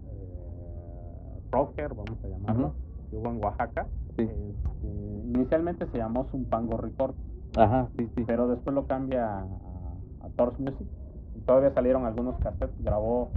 eh, 0.04 1.42
rocker, 1.52 1.90
vamos 1.90 2.24
a 2.24 2.28
llamarlo, 2.28 2.76
que 3.10 3.18
hubo 3.18 3.32
en 3.32 3.44
Oaxaca 3.44 3.88
este, 4.18 4.56
inicialmente 5.26 5.88
se 5.88 5.98
llamó 5.98 6.26
Zumpango 6.32 6.78
Records. 6.78 7.18
Ajá, 7.58 7.90
sí, 7.98 8.10
sí. 8.16 8.24
Pero 8.26 8.48
después 8.48 8.74
lo 8.74 8.86
cambia 8.88 9.40
a, 9.40 9.44
a 10.22 10.30
Torch 10.36 10.60
Music. 10.60 10.88
Y 11.36 11.42
todavía 11.42 11.74
salieron 11.74 12.06
algunos 12.06 12.38
cassettes. 12.40 12.82
Grabó 12.84 13.32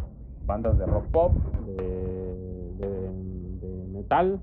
bandas 0.46 0.78
de 0.78 0.86
rock 0.86 1.06
pop, 1.06 1.32
de, 1.66 2.74
de, 2.78 3.86
metal. 3.92 4.40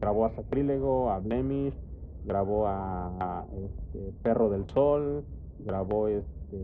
Grabó 0.00 0.26
a 0.26 0.30
Sacrílego, 0.34 1.10
a 1.10 1.18
Blemish. 1.18 1.74
Grabó 2.24 2.66
a, 2.66 3.44
este, 3.64 4.12
Perro 4.22 4.50
del 4.50 4.66
Sol. 4.70 5.24
Grabó 5.60 6.08
este 6.08 6.58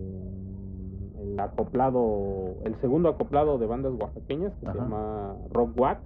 el 1.19 1.41
acoplado, 1.41 2.57
el 2.65 2.79
segundo 2.81 3.09
acoplado 3.09 3.59
de 3.59 3.67
bandas 3.67 3.95
oaxaqueñas 3.99 4.53
que 4.61 4.67
se 4.67 4.75
llama 4.75 5.35
Rock 5.51 5.81
Wack 5.81 5.99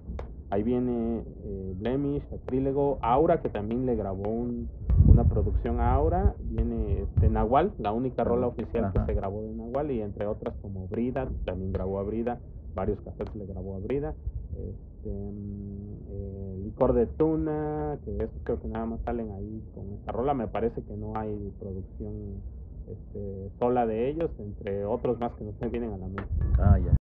Ahí 0.50 0.64
viene 0.64 1.22
eh, 1.44 1.74
Blemish, 1.76 2.24
Acrílego, 2.32 2.98
Aura, 3.02 3.40
que 3.40 3.48
también 3.48 3.86
le 3.86 3.94
grabó 3.94 4.28
un, 4.28 4.68
una 5.06 5.24
producción 5.24 5.80
a 5.80 5.94
Aura. 5.94 6.34
Viene 6.40 7.02
este, 7.02 7.30
Nahual, 7.30 7.72
la 7.78 7.92
única 7.92 8.24
rola 8.24 8.48
oficial 8.48 8.92
que 8.92 8.98
se 9.06 9.14
grabó 9.14 9.42
de 9.42 9.54
Nahual, 9.54 9.92
y 9.92 10.02
entre 10.02 10.26
otras 10.26 10.54
como 10.60 10.88
Brida, 10.88 11.28
también 11.44 11.72
grabó 11.72 12.00
a 12.00 12.02
Brida, 12.02 12.40
varios 12.74 13.00
cassettes 13.02 13.36
le 13.36 13.46
grabó 13.46 13.76
a 13.76 13.78
Brida. 13.78 14.14
Este, 14.56 15.08
mm, 15.08 15.94
eh, 16.10 16.60
licor 16.64 16.94
de 16.94 17.06
Tuna, 17.06 17.98
que 18.04 18.16
eso 18.16 18.34
creo 18.42 18.60
que 18.60 18.66
nada 18.66 18.86
más 18.86 19.00
salen 19.04 19.30
ahí 19.30 19.62
con 19.74 19.84
esa 20.02 20.10
rola. 20.10 20.34
Me 20.34 20.48
parece 20.48 20.82
que 20.82 20.96
no 20.96 21.12
hay 21.16 21.52
producción 21.60 22.42
este, 22.90 23.50
sola 23.60 23.86
de 23.86 24.08
ellos, 24.10 24.30
entre 24.40 24.84
otros 24.84 25.20
más 25.20 25.32
que 25.34 25.44
no 25.44 25.52
se 25.60 25.68
vienen 25.68 25.92
a 25.92 25.98
la 25.98 26.06
mente. 26.08 26.24
Ah, 26.58 26.78
ya. 26.78 26.96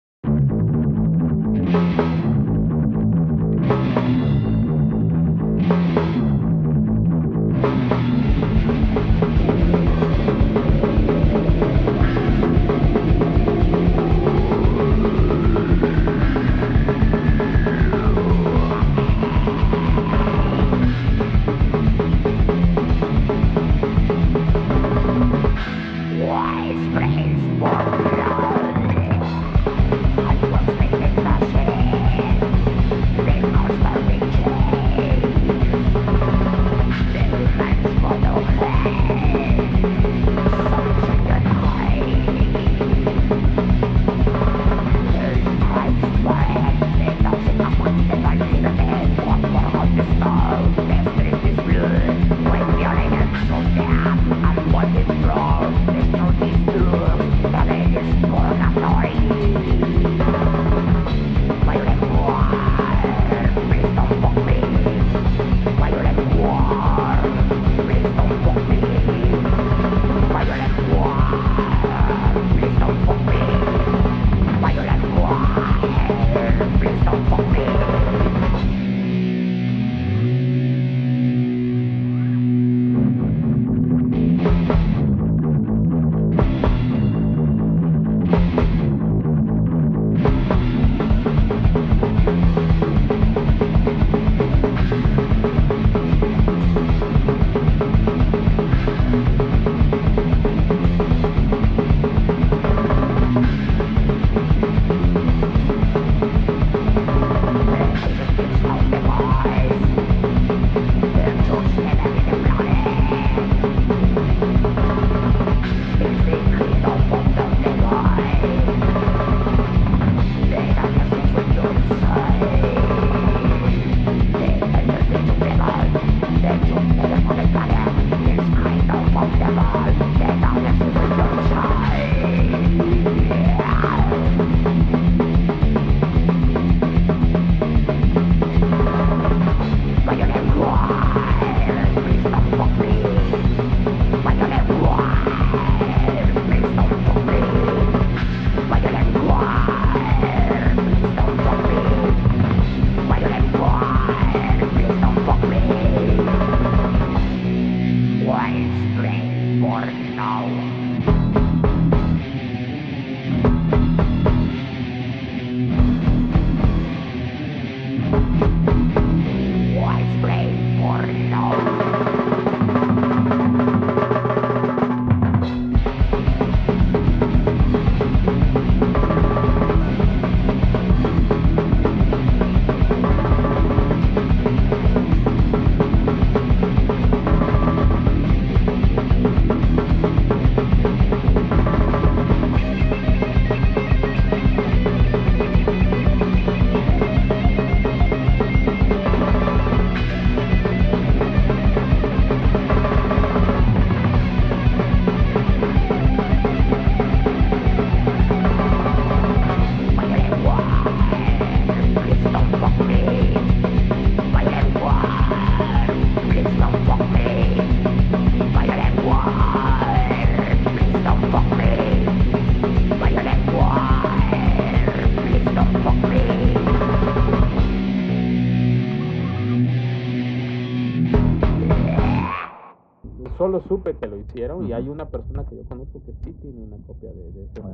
Y 234.36 234.72
hay 234.72 234.88
una 234.88 235.08
persona 235.08 235.44
que 235.44 235.56
yo 235.56 235.64
conozco 235.64 236.00
que 236.04 236.12
sí 236.24 236.32
tiene 236.40 236.62
una 236.64 236.76
copia 236.86 237.10
de, 237.12 237.32
de 237.32 237.44
ese 237.44 237.60
Ah, 237.62 237.70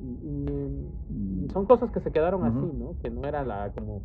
y, 0.00 0.28
y- 0.28 1.44
y 1.44 1.48
son 1.52 1.66
cosas 1.66 1.90
que 1.92 2.00
se 2.00 2.10
quedaron 2.12 2.44
así. 2.44 2.66
¿no? 2.78 2.94
Que 3.02 3.10
no 3.10 3.22
era 3.26 3.44
la 3.44 3.72
como 3.72 4.02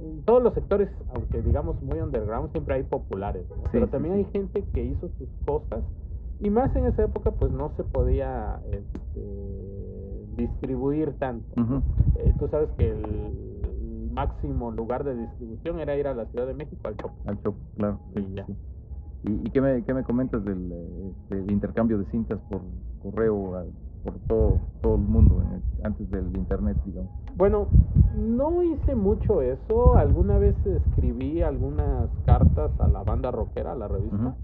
en 0.00 0.22
todos 0.24 0.42
los 0.42 0.54
sectores, 0.54 0.88
aunque 1.14 1.40
digamos 1.42 1.80
muy 1.82 1.98
underground, 2.00 2.50
siempre 2.52 2.74
hay 2.74 2.82
populares, 2.82 3.46
¿no? 3.50 3.62
pero 3.72 3.88
también 3.88 4.14
sí. 4.16 4.20
hay 4.20 4.32
gente 4.32 4.64
que 4.74 4.84
hizo 4.84 5.08
sus 5.18 5.28
cosas 5.44 5.84
y 6.40 6.50
más 6.50 6.74
en 6.76 6.86
esa 6.86 7.04
época 7.04 7.30
pues 7.30 7.50
no 7.52 7.72
se 7.76 7.84
podía 7.84 8.60
este, 8.72 9.22
distribuir 10.36 11.14
tanto. 11.18 11.54
Eh, 12.16 12.34
tú 12.38 12.48
sabes 12.48 12.68
que 12.76 12.90
el 12.90 14.10
máximo 14.12 14.70
lugar 14.70 15.04
de 15.04 15.14
distribución 15.16 15.80
era 15.80 15.96
ir 15.96 16.06
a 16.06 16.14
la 16.14 16.26
Ciudad 16.26 16.46
de 16.46 16.54
México 16.54 16.80
al 16.88 16.96
Chopo. 16.96 17.14
Al 17.26 17.40
Chopo, 17.42 17.58
claro. 17.76 18.00
Y 18.14 18.34
ya. 18.34 18.46
¿Y, 19.26 19.46
y 19.48 19.50
qué, 19.50 19.60
me, 19.60 19.82
qué 19.84 19.92
me 19.92 20.04
comentas 20.04 20.44
del 20.44 20.70
eh, 21.30 21.44
intercambio 21.48 21.98
de 21.98 22.04
cintas 22.10 22.38
por 22.48 22.62
correo 22.98 23.56
a- 23.56 23.64
por 24.02 24.18
todo, 24.28 24.60
todo 24.80 24.94
el 24.94 25.00
mundo 25.02 25.42
el- 25.42 25.84
antes 25.84 26.08
del 26.10 26.34
internet, 26.36 26.76
digamos? 26.84 27.10
Bueno, 27.34 27.68
no 28.14 28.62
hice 28.62 28.94
mucho 28.94 29.42
eso. 29.42 29.96
Alguna 29.96 30.38
vez 30.38 30.54
escribí 30.64 31.42
algunas 31.42 32.08
cartas 32.24 32.70
a 32.78 32.86
la 32.86 33.02
banda 33.02 33.30
rockera, 33.32 33.72
a 33.72 33.76
la 33.76 33.88
revista, 33.88 34.36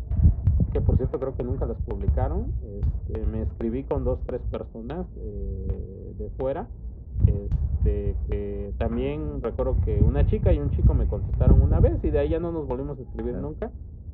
que 0.73 0.81
por 0.81 0.97
cierto 0.97 1.21
creo 1.21 1.37
que 1.37 1.45
nunca 1.45 1.64
las 1.66 1.79
publicaron. 1.83 2.53
Este, 2.61 3.25
me 3.27 3.42
escribí 3.42 3.85
con 3.85 4.03
dos, 4.05 4.18
tres 4.27 4.40
personas 4.51 5.07
eh, 5.16 6.14
de 6.18 6.31
fuera. 6.31 6.66
Este, 7.27 8.16
que 8.27 8.75
también 8.79 9.40
recuerdo 9.42 9.79
que 9.85 10.03
una 10.03 10.27
chica 10.27 10.53
y 10.53 10.59
un 10.59 10.71
chico 10.71 10.92
me 10.92 11.07
contestaron 11.07 11.62
una 11.62 11.79
vez 11.79 12.03
y 12.03 12.11
de 12.11 12.18
ahí 12.18 12.31
ya 12.31 12.40
no 12.40 12.51
nos 12.51 12.66
volvimos 12.66 12.99
a 12.99 13.03
escribir 13.03 13.33
Claro. 13.35 13.47
nunca. 13.49 13.71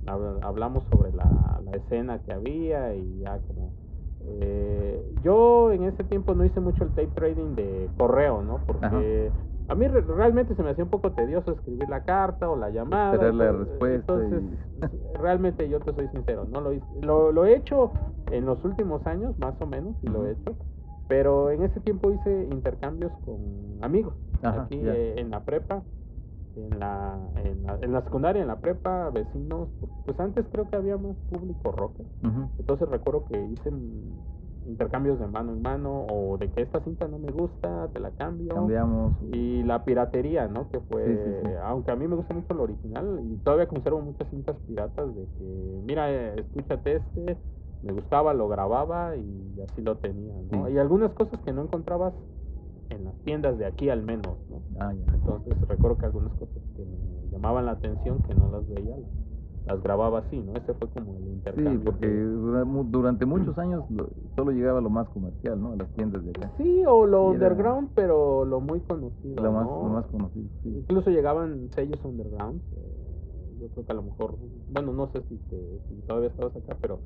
Hab- 0.09 0.41
Hablamos 0.43 0.85
sobre 0.91 1.13
la, 1.13 1.61
la 1.65 1.73
escena 1.73 2.21
que 2.23 2.33
había 2.33 2.95
y 2.95 3.21
ya 3.21 3.39
como 3.41 3.75
eh, 4.21 5.05
yo 5.23 5.73
en 5.73 5.85
ese 5.85 6.05
tiempo 6.05 6.35
no 6.35 6.45
hice 6.45 6.61
mucho 6.61 6.85
el 6.85 6.91
tape 6.91 7.09
trading 7.09 7.55
de 7.55 7.89
correo, 7.97 8.43
¿no? 8.43 8.61
Porque 8.67 9.31
a 9.69 9.75
mí 9.75 9.87
re- 9.87 10.01
realmente 10.01 10.55
se 10.55 10.63
me 10.63 10.71
hacía 10.71 10.85
un 10.85 10.91
poco 10.91 11.13
tedioso 11.13 11.53
escribir 11.53 11.89
la 11.89 12.03
carta 12.05 12.49
o 12.51 12.57
la 12.57 12.71
llamada. 12.71 13.13
Esperar 13.15 13.35
la 13.35 13.53
pues, 13.53 13.69
respuesta 13.81 14.13
Entonces, 14.27 14.43
y- 14.77 15.17
realmente 15.19 15.69
yo 15.69 15.81
te 15.81 15.93
soy 15.93 16.09
sincero, 16.09 16.47
no 16.47 16.61
lo 16.61 16.73
hice. 16.73 16.87
Lo, 17.03 17.31
lo 17.33 17.45
he 17.47 17.55
hecho 17.57 17.93
en 18.31 18.45
los 18.47 18.65
últimos 18.65 19.07
años, 19.07 19.39
más 19.39 19.55
o 19.61 19.67
menos, 19.67 19.95
y 20.03 20.09
lo 20.09 20.27
he 20.27 20.33
hecho. 20.33 20.57
Pero 21.07 21.51
en 21.51 21.63
ese 21.63 21.81
tiempo 21.81 22.11
hice 22.11 22.49
intercambios 22.51 23.13
con 23.25 23.79
amigos. 23.83 24.15
Ajá, 24.43 24.63
aquí 24.65 24.77
eh, 24.77 25.15
en 25.19 25.31
la 25.31 25.45
prepa, 25.45 25.85
en 26.67 26.79
la, 26.79 27.31
en 27.37 27.63
la, 27.63 27.79
en 27.81 27.93
la 27.93 28.03
secundaria, 28.03 28.43
en 28.43 28.49
la 28.49 28.61
prepa, 28.61 29.11
vecinos. 29.11 29.69
Pues 30.05 30.19
antes 30.21 30.47
creo 30.51 30.69
que 30.69 30.77
había 30.77 30.97
más 30.97 31.17
público 31.29 31.73
rocker. 31.73 32.07
Ujú. 32.23 32.49
Entonces 32.59 32.89
recuerdo 32.89 33.25
que 33.25 33.43
hice 33.45 33.71
intercambios 34.67 35.19
de 35.19 35.27
mano 35.27 35.53
en 35.53 35.63
mano 35.63 36.07
o 36.11 36.37
de 36.39 36.51
que 36.51 36.63
esta 36.63 36.81
cinta 36.81 37.07
no 37.09 37.19
me 37.19 37.31
gusta, 37.31 37.89
te 37.93 38.01
la 38.01 38.11
cambio. 38.11 38.55
Cambiamos. 38.55 39.15
Y 39.33 39.63
la 39.63 39.85
piratería, 39.85 40.49
¿no? 40.49 40.69
Que 40.69 40.81
fue, 40.81 41.05
Sí, 41.07 41.17
sí, 41.25 41.37
sí. 41.45 41.51
aunque 41.63 41.91
a 41.91 41.97
mí 41.97 42.07
me 42.07 42.17
gusta 42.17 42.35
mucho 42.35 42.53
el 42.55 42.61
original 42.61 43.21
y 43.23 43.37
todavía 43.39 43.67
conservo 43.67 44.01
muchas 44.01 44.29
cintas 44.29 44.57
piratas 44.67 45.15
de 45.15 45.27
que, 45.39 45.81
mira, 45.85 46.11
eh, 46.11 46.35
escúchate 46.41 46.97
este, 46.97 47.39
me 47.83 47.93
gustaba, 47.93 48.35
lo 48.35 48.49
grababa 48.49 49.17
y 49.17 49.61
así 49.63 49.83
lo 49.83 49.97
tenía, 49.99 50.35
¿no? 50.51 50.69
Y 50.69 50.79
algunas 50.79 51.13
cosas 51.13 51.41
que 51.41 51.53
no 51.53 51.63
encontrabas 51.63 52.13
en 52.91 53.05
las 53.05 53.17
tiendas 53.23 53.59
de 53.59 53.67
aquí 53.67 53.91
al 53.91 54.03
menos, 54.03 54.39
¿no? 54.49 54.63
Ah, 54.81 54.93
ya. 54.95 55.13
Entonces 55.15 55.61
recuerdo 55.69 55.99
que 55.99 56.07
algunas 56.07 56.33
cosas 56.35 56.63
que 56.75 56.85
me 56.85 57.29
llamaban 57.31 57.67
la 57.67 57.73
atención, 57.73 58.21
que 58.21 58.35
no 58.35 58.51
las 58.51 58.67
veía, 58.69 58.97
las, 59.67 59.83
grababa 59.83 60.21
así, 60.21 60.39
¿no? 60.39 60.55
Ese 60.55 60.73
fue 60.75 60.89
como 60.89 61.17
el 61.19 61.27
intercambio. 61.27 61.79
Sí, 61.79 61.85
porque 61.85 62.09
durante 62.91 63.27
muchos 63.27 63.59
años 63.59 63.85
lo- 63.91 64.09
solo 64.35 64.53
llegaba 64.53 64.81
lo 64.81 64.89
más 64.89 65.09
comercial, 65.11 65.61
¿no? 65.61 65.73
A 65.73 65.77
las 65.77 65.91
tiendas 65.93 66.25
de 66.25 66.31
acá. 66.31 66.53
Sí, 66.57 66.83
o 66.87 67.05
lo 67.07 67.33
Y 67.33 67.37
era- 67.37 67.49
underground, 67.49 67.91
pero 67.95 68.45
lo 68.47 68.61
muy 68.61 68.81
conocido, 68.81 69.43
Lo 69.43 69.53
más, 69.53 69.67
¿no? 69.67 69.83
lo 69.83 69.89
más 69.91 70.07
conocido, 70.07 70.49
sí. 70.63 70.71
Incluso 70.79 71.11
llegaban 71.11 71.69
sellos 71.75 72.03
underground. 72.05 72.63
eh, 72.73 73.57
yo 73.61 73.69
creo 73.71 73.85
que 73.85 73.93
a 73.93 73.97
lo 73.97 74.03
mejor, 74.03 74.37
bueno, 74.69 74.93
no 74.93 75.09
sé 75.09 75.21
si, 75.29 75.37
te- 75.51 75.81
si 75.89 76.01
todavía 76.03 76.29
estabas 76.31 76.55
acá, 76.57 76.79
pero 76.81 77.01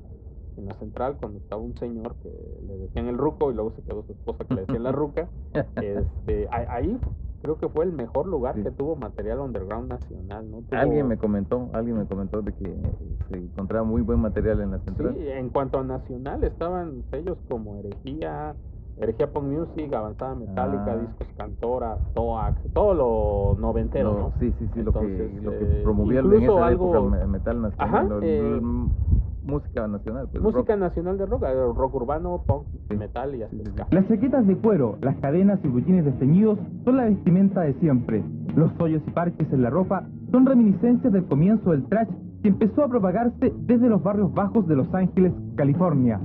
en 0.57 0.65
la 0.67 0.73
central, 0.73 1.17
cuando 1.19 1.39
estaba 1.39 1.61
un 1.61 1.75
señor 1.77 2.15
que 2.21 2.29
le 2.67 2.77
decían 2.77 3.07
el 3.07 3.17
ruco 3.17 3.51
y 3.51 3.55
luego 3.55 3.71
se 3.71 3.81
quedó 3.83 4.03
su 4.03 4.11
esposa 4.13 4.45
que 4.45 4.53
le 4.55 4.61
decían 4.61 4.83
la 4.83 4.91
ruca, 4.91 5.29
este, 5.75 6.47
ahí 6.51 6.99
creo 7.41 7.57
que 7.57 7.67
fue 7.69 7.85
el 7.85 7.91
mejor 7.91 8.27
lugar 8.27 8.55
Sí. 8.55 8.63
que 8.63 8.71
tuvo 8.71 8.95
material 8.95 9.39
underground 9.41 9.89
nacional, 9.89 10.49
¿no? 10.49 10.57
Tuvo- 10.61 10.79
Alguien 10.79 11.07
me 11.07 11.17
comentó, 11.17 11.69
alguien 11.73 11.97
me 11.97 12.05
comentó 12.05 12.41
de 12.41 12.53
que 12.53 12.65
eh, 12.65 12.93
se 13.29 13.37
encontraba 13.37 13.83
muy 13.85 14.01
buen 14.01 14.19
material 14.19 14.61
en 14.61 14.71
la 14.71 14.79
central. 14.79 15.15
Sí, 15.17 15.27
en 15.29 15.49
cuanto 15.49 15.79
a 15.79 15.83
nacional, 15.83 16.43
estaban 16.43 17.03
sellos 17.11 17.37
como 17.49 17.75
Herejía, 17.77 18.55
Herejía 18.95 19.33
Punk 19.33 19.45
Music, 19.45 19.91
Avanzada 19.93 20.35
Metálica, 20.35 20.93
Ah. 20.93 20.97
Discos 20.97 21.27
Cantora, 21.35 21.97
Toax, 22.13 22.61
todo 22.73 22.93
lo 22.93 23.59
noventero, 23.59 24.13
No, 24.13 24.19
¿no? 24.19 24.33
sí, 24.39 24.53
sí, 24.59 24.69
sí, 24.73 24.81
lo 24.83 24.93
que, 24.93 24.99
Entonces, 24.99 25.43
lo 25.43 25.51
que 25.51 25.79
eh, 25.79 25.83
promovía 25.83 26.19
en 26.19 26.33
esa 26.33 26.65
algo- 26.67 26.95
época 26.95 27.17
me- 27.17 27.27
metal 27.27 27.61
nacional, 27.61 27.95
Ajá, 27.95 28.03
lo- 28.03 28.21
eh, 28.21 28.59
lo- 28.61 28.91
música 29.43 29.87
nacional, 29.87 30.27
pues 30.31 30.43
Música 30.43 30.73
rock. 30.73 30.79
nacional 30.81 31.17
de 31.17 31.25
rock, 31.25 31.43
eh, 31.43 31.53
rock 31.75 31.95
urbano, 31.95 32.43
punk, 32.45 32.63
Sí. 32.89 32.95
metal 32.97 33.35
y 33.35 33.43
hasta 33.43 33.55
Sí, 33.55 33.63
sí. 33.65 33.81
Las 33.91 34.07
chaquetas 34.07 34.47
de 34.47 34.55
cuero, 34.57 34.97
las 35.01 35.15
cadenas 35.17 35.59
y 35.63 35.67
bollines 35.67 36.05
desteñidos 36.05 36.59
son 36.85 36.97
la 36.97 37.05
vestimenta 37.05 37.61
de 37.61 37.73
siempre. 37.75 38.23
Los 38.55 38.71
hoyos 38.79 39.01
y 39.07 39.11
parches 39.11 39.51
en 39.51 39.61
la 39.61 39.69
ropa 39.69 40.03
son 40.31 40.45
reminiscencias 40.45 41.11
del 41.11 41.25
comienzo 41.25 41.71
del 41.71 41.85
trash 41.85 42.09
que 42.41 42.49
empezó 42.49 42.83
a 42.83 42.89
propagarse 42.89 43.53
desde 43.65 43.87
los 43.89 44.01
barrios 44.03 44.33
bajos 44.33 44.67
de 44.67 44.75
Los 44.75 44.93
Ángeles, 44.93 45.33
California. 45.55 46.19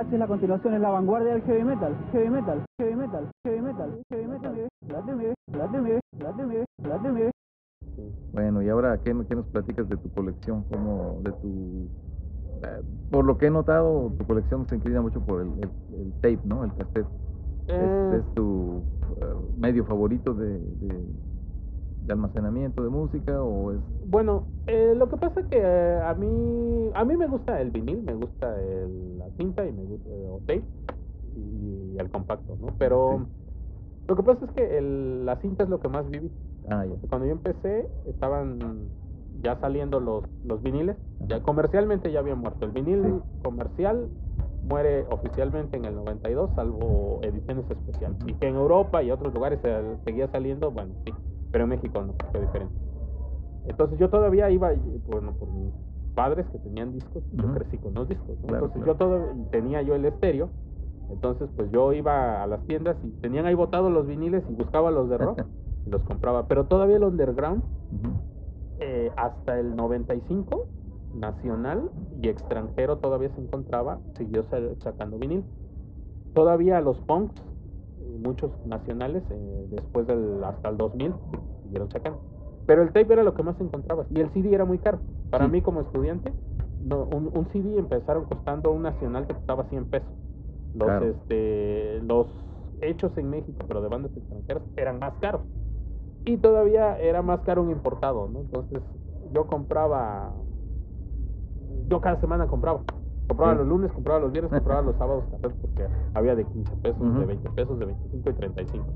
El 0.00 0.12
es 0.12 0.18
la 0.18 0.26
continuación, 0.26 0.74
es 0.74 0.80
la 0.80 0.90
vanguardia 0.90 1.32
del 1.32 1.42
heavy 1.44 1.64
metal, 1.64 1.96
heavy 2.12 2.28
metal, 2.28 2.62
heavy 2.78 2.94
metal, 2.96 3.30
heavy 3.44 3.62
metal, 3.62 4.02
heavy 4.10 4.26
metal, 4.28 4.52
heavy 4.90 5.06
metal, 5.06 5.96
Bueno, 8.34 8.60
y 8.60 8.68
ahora, 8.68 8.98
¿qué, 8.98 9.16
¿qué, 9.26 9.34
nos 9.34 9.46
platicas 9.46 9.88
de 9.88 9.96
tu 9.96 10.10
colección? 10.10 10.64
como 10.64 11.20
de 11.22 11.32
tu... 11.32 11.88
Eh, 12.62 12.82
por 13.10 13.24
lo 13.24 13.38
que 13.38 13.46
he 13.46 13.50
notado, 13.50 14.12
tu 14.18 14.26
colección 14.26 14.68
se 14.68 14.76
inclina 14.76 15.00
mucho 15.00 15.20
por 15.20 15.40
el, 15.40 15.48
el, 15.62 16.12
tape, 16.20 16.40
¿no? 16.44 16.64
El 16.64 16.74
cassette. 16.74 17.06
¿Es, 17.66 17.68
Eh, 17.68 18.18
es 18.18 18.34
tu 18.34 18.82
eh, 19.16 19.34
medio 19.56 19.86
favorito 19.86 20.34
de, 20.34 20.58
de, 20.58 21.04
de 22.06 22.12
almacenamiento 22.12 22.82
de 22.82 22.88
música 22.90 23.42
o 23.42 23.72
es...? 23.72 23.80
Bueno, 24.04 24.46
eh, 24.66 24.94
lo 24.96 25.08
que 25.08 25.16
pasa 25.16 25.40
es 25.40 25.46
que 25.46 25.58
eh, 25.60 26.00
a 26.02 26.14
mí 26.14 26.90
a 26.94 27.04
mí 27.04 27.16
me 27.16 27.26
gusta 27.26 27.60
el 27.60 27.70
vinil, 27.70 28.02
me 28.02 28.14
gusta 28.14 28.60
el, 28.60 29.18
la 29.18 29.26
cinta 29.36 29.64
y 29.66 29.72
me 29.72 29.84
gusta 29.84 30.08
el 30.10 30.40
tape 30.46 30.64
y 31.34 31.96
el 31.98 32.10
compacto, 32.10 32.56
¿no? 32.60 32.68
Pero 32.78 33.26
Sí. 33.26 33.32
lo 34.08 34.16
que 34.16 34.22
pasa 34.22 34.44
es 34.46 34.50
que 34.52 34.78
el, 34.78 35.26
la 35.26 35.36
cinta 35.36 35.64
es 35.64 35.68
lo 35.68 35.80
que 35.80 35.88
más 35.88 36.08
viví. 36.08 36.30
Ah, 36.68 36.84
ya. 36.84 36.94
Cuando 37.08 37.26
yo 37.26 37.32
empecé 37.32 37.88
estaban 38.06 38.90
ya 39.42 39.58
saliendo 39.60 40.00
los 40.00 40.24
los 40.44 40.62
viniles, 40.62 40.96
ya 41.28 41.42
comercialmente 41.42 42.10
ya 42.12 42.20
había 42.20 42.34
muerto. 42.34 42.64
El 42.64 42.72
vinil 42.72 43.02
Sí. 43.04 43.22
comercial 43.42 44.08
muere 44.62 45.04
oficialmente 45.10 45.76
en 45.76 45.84
el 45.84 45.94
92, 45.94 46.50
salvo 46.56 47.20
ediciones 47.22 47.64
especiales. 47.70 48.18
Y 48.26 48.32
que 48.34 48.48
en 48.48 48.56
Europa 48.56 49.02
y 49.02 49.10
otros 49.10 49.32
lugares 49.34 49.60
se- 49.62 49.96
seguía 50.04 50.28
saliendo, 50.28 50.70
bueno, 50.70 50.94
sí, 51.04 51.12
pero 51.50 51.64
en 51.64 51.70
México 51.70 52.02
no, 52.02 52.14
fue 52.32 52.40
diferente. 52.42 52.74
Entonces 53.64 53.98
yo 53.98 54.10
todavía 54.10 54.50
iba, 54.50 54.72
bueno, 55.06 55.34
por 55.36 55.48
mis 55.50 55.74
padres 56.14 56.46
que 56.50 56.58
tenían 56.58 56.92
discos, 56.92 57.24
yo 57.32 57.48
Ujú. 57.48 57.52
crecí 57.52 57.78
con 57.78 57.94
los 57.94 58.08
discos, 58.08 58.38
¿no? 58.42 58.48
Claro, 58.48 58.52
Entonces 58.52 58.76
claro. 58.76 58.86
yo 58.86 58.96
todo, 58.96 59.32
tenía 59.50 59.82
yo 59.82 59.94
el 59.94 60.04
estéreo, 60.04 60.50
entonces 61.08 61.50
pues 61.56 61.70
yo 61.72 61.92
iba 61.92 62.42
a 62.42 62.46
las 62.46 62.64
tiendas 62.66 62.96
y 63.04 63.12
tenían 63.20 63.46
ahí 63.46 63.54
botados 63.54 63.92
los 63.92 64.06
viniles 64.06 64.44
y 64.50 64.54
buscaba 64.54 64.90
los 64.90 65.08
de 65.08 65.18
rock 65.18 65.46
y 65.84 65.90
los 65.90 66.02
compraba. 66.04 66.48
Pero 66.48 66.66
todavía 66.66 66.96
el 66.96 67.04
underground, 67.04 67.64
eh, 68.78 69.10
hasta 69.16 69.58
el 69.58 69.74
95, 69.76 70.68
nacional 71.12 71.90
y 72.20 72.28
extranjero 72.28 72.98
todavía 72.98 73.30
se 73.30 73.40
encontraba, 73.40 74.00
siguió 74.16 74.42
sa- 74.44 74.74
sacando 74.82 75.18
vinil. 75.18 75.44
Todavía 76.34 76.80
los 76.80 77.00
punks, 77.02 77.42
muchos 78.18 78.50
nacionales, 78.64 79.22
eh, 79.30 79.66
después 79.70 80.06
del 80.06 80.42
hasta 80.44 80.68
el 80.68 80.76
2000, 80.76 81.12
sí, 81.30 81.38
siguieron 81.62 81.90
sacando. 81.90 82.22
Pero 82.66 82.82
el 82.82 82.88
tape 82.92 83.12
era 83.12 83.22
lo 83.22 83.34
que 83.34 83.42
más 83.42 83.60
encontrabas 83.60 84.06
y 84.10 84.20
el 84.20 84.30
CD 84.32 84.54
era 84.54 84.64
muy 84.64 84.78
caro. 84.78 85.00
Para 85.30 85.46
Sí. 85.46 85.52
mí 85.52 85.62
como 85.62 85.80
estudiante, 85.82 86.32
no, 86.80 87.04
un, 87.04 87.30
un 87.34 87.46
CD 87.52 87.78
empezaron 87.78 88.24
costando 88.24 88.70
un 88.72 88.82
nacional 88.82 89.26
que 89.26 89.34
costaba 89.34 89.64
100 89.68 89.86
pesos. 89.86 90.08
Los, 90.74 90.86
Claro. 90.88 91.06
este, 91.06 92.00
los 92.02 92.26
hechos 92.80 93.16
en 93.16 93.30
México, 93.30 93.64
pero 93.66 93.80
de 93.82 93.88
bandas 93.88 94.16
extranjeras, 94.16 94.62
eran 94.76 94.98
más 94.98 95.14
caros. 95.20 95.42
Y 96.24 96.38
todavía 96.38 96.98
era 96.98 97.22
más 97.22 97.40
caro 97.42 97.62
un 97.62 97.70
importado, 97.70 98.28
¿no? 98.28 98.40
Entonces 98.40 98.82
yo 99.32 99.46
compraba, 99.46 100.34
yo 101.88 102.00
cada 102.00 102.20
semana 102.20 102.46
compraba. 102.46 102.84
Compraba 103.28 103.52
Sí. 103.54 103.58
los 103.58 103.68
lunes, 103.68 103.92
compraba 103.92 104.20
los 104.20 104.32
viernes, 104.32 104.50
compraba 104.64 104.82
los 104.82 104.96
sábados 104.96 105.24
cassettes 105.30 105.56
porque 105.60 105.88
había 106.14 106.34
de 106.34 106.44
15 106.44 106.76
pesos, 106.76 107.00
de 107.18 107.26
20 107.26 107.50
pesos, 107.50 107.78
de 107.78 107.86
25 107.86 108.30
y 108.30 108.32
35. 108.34 108.86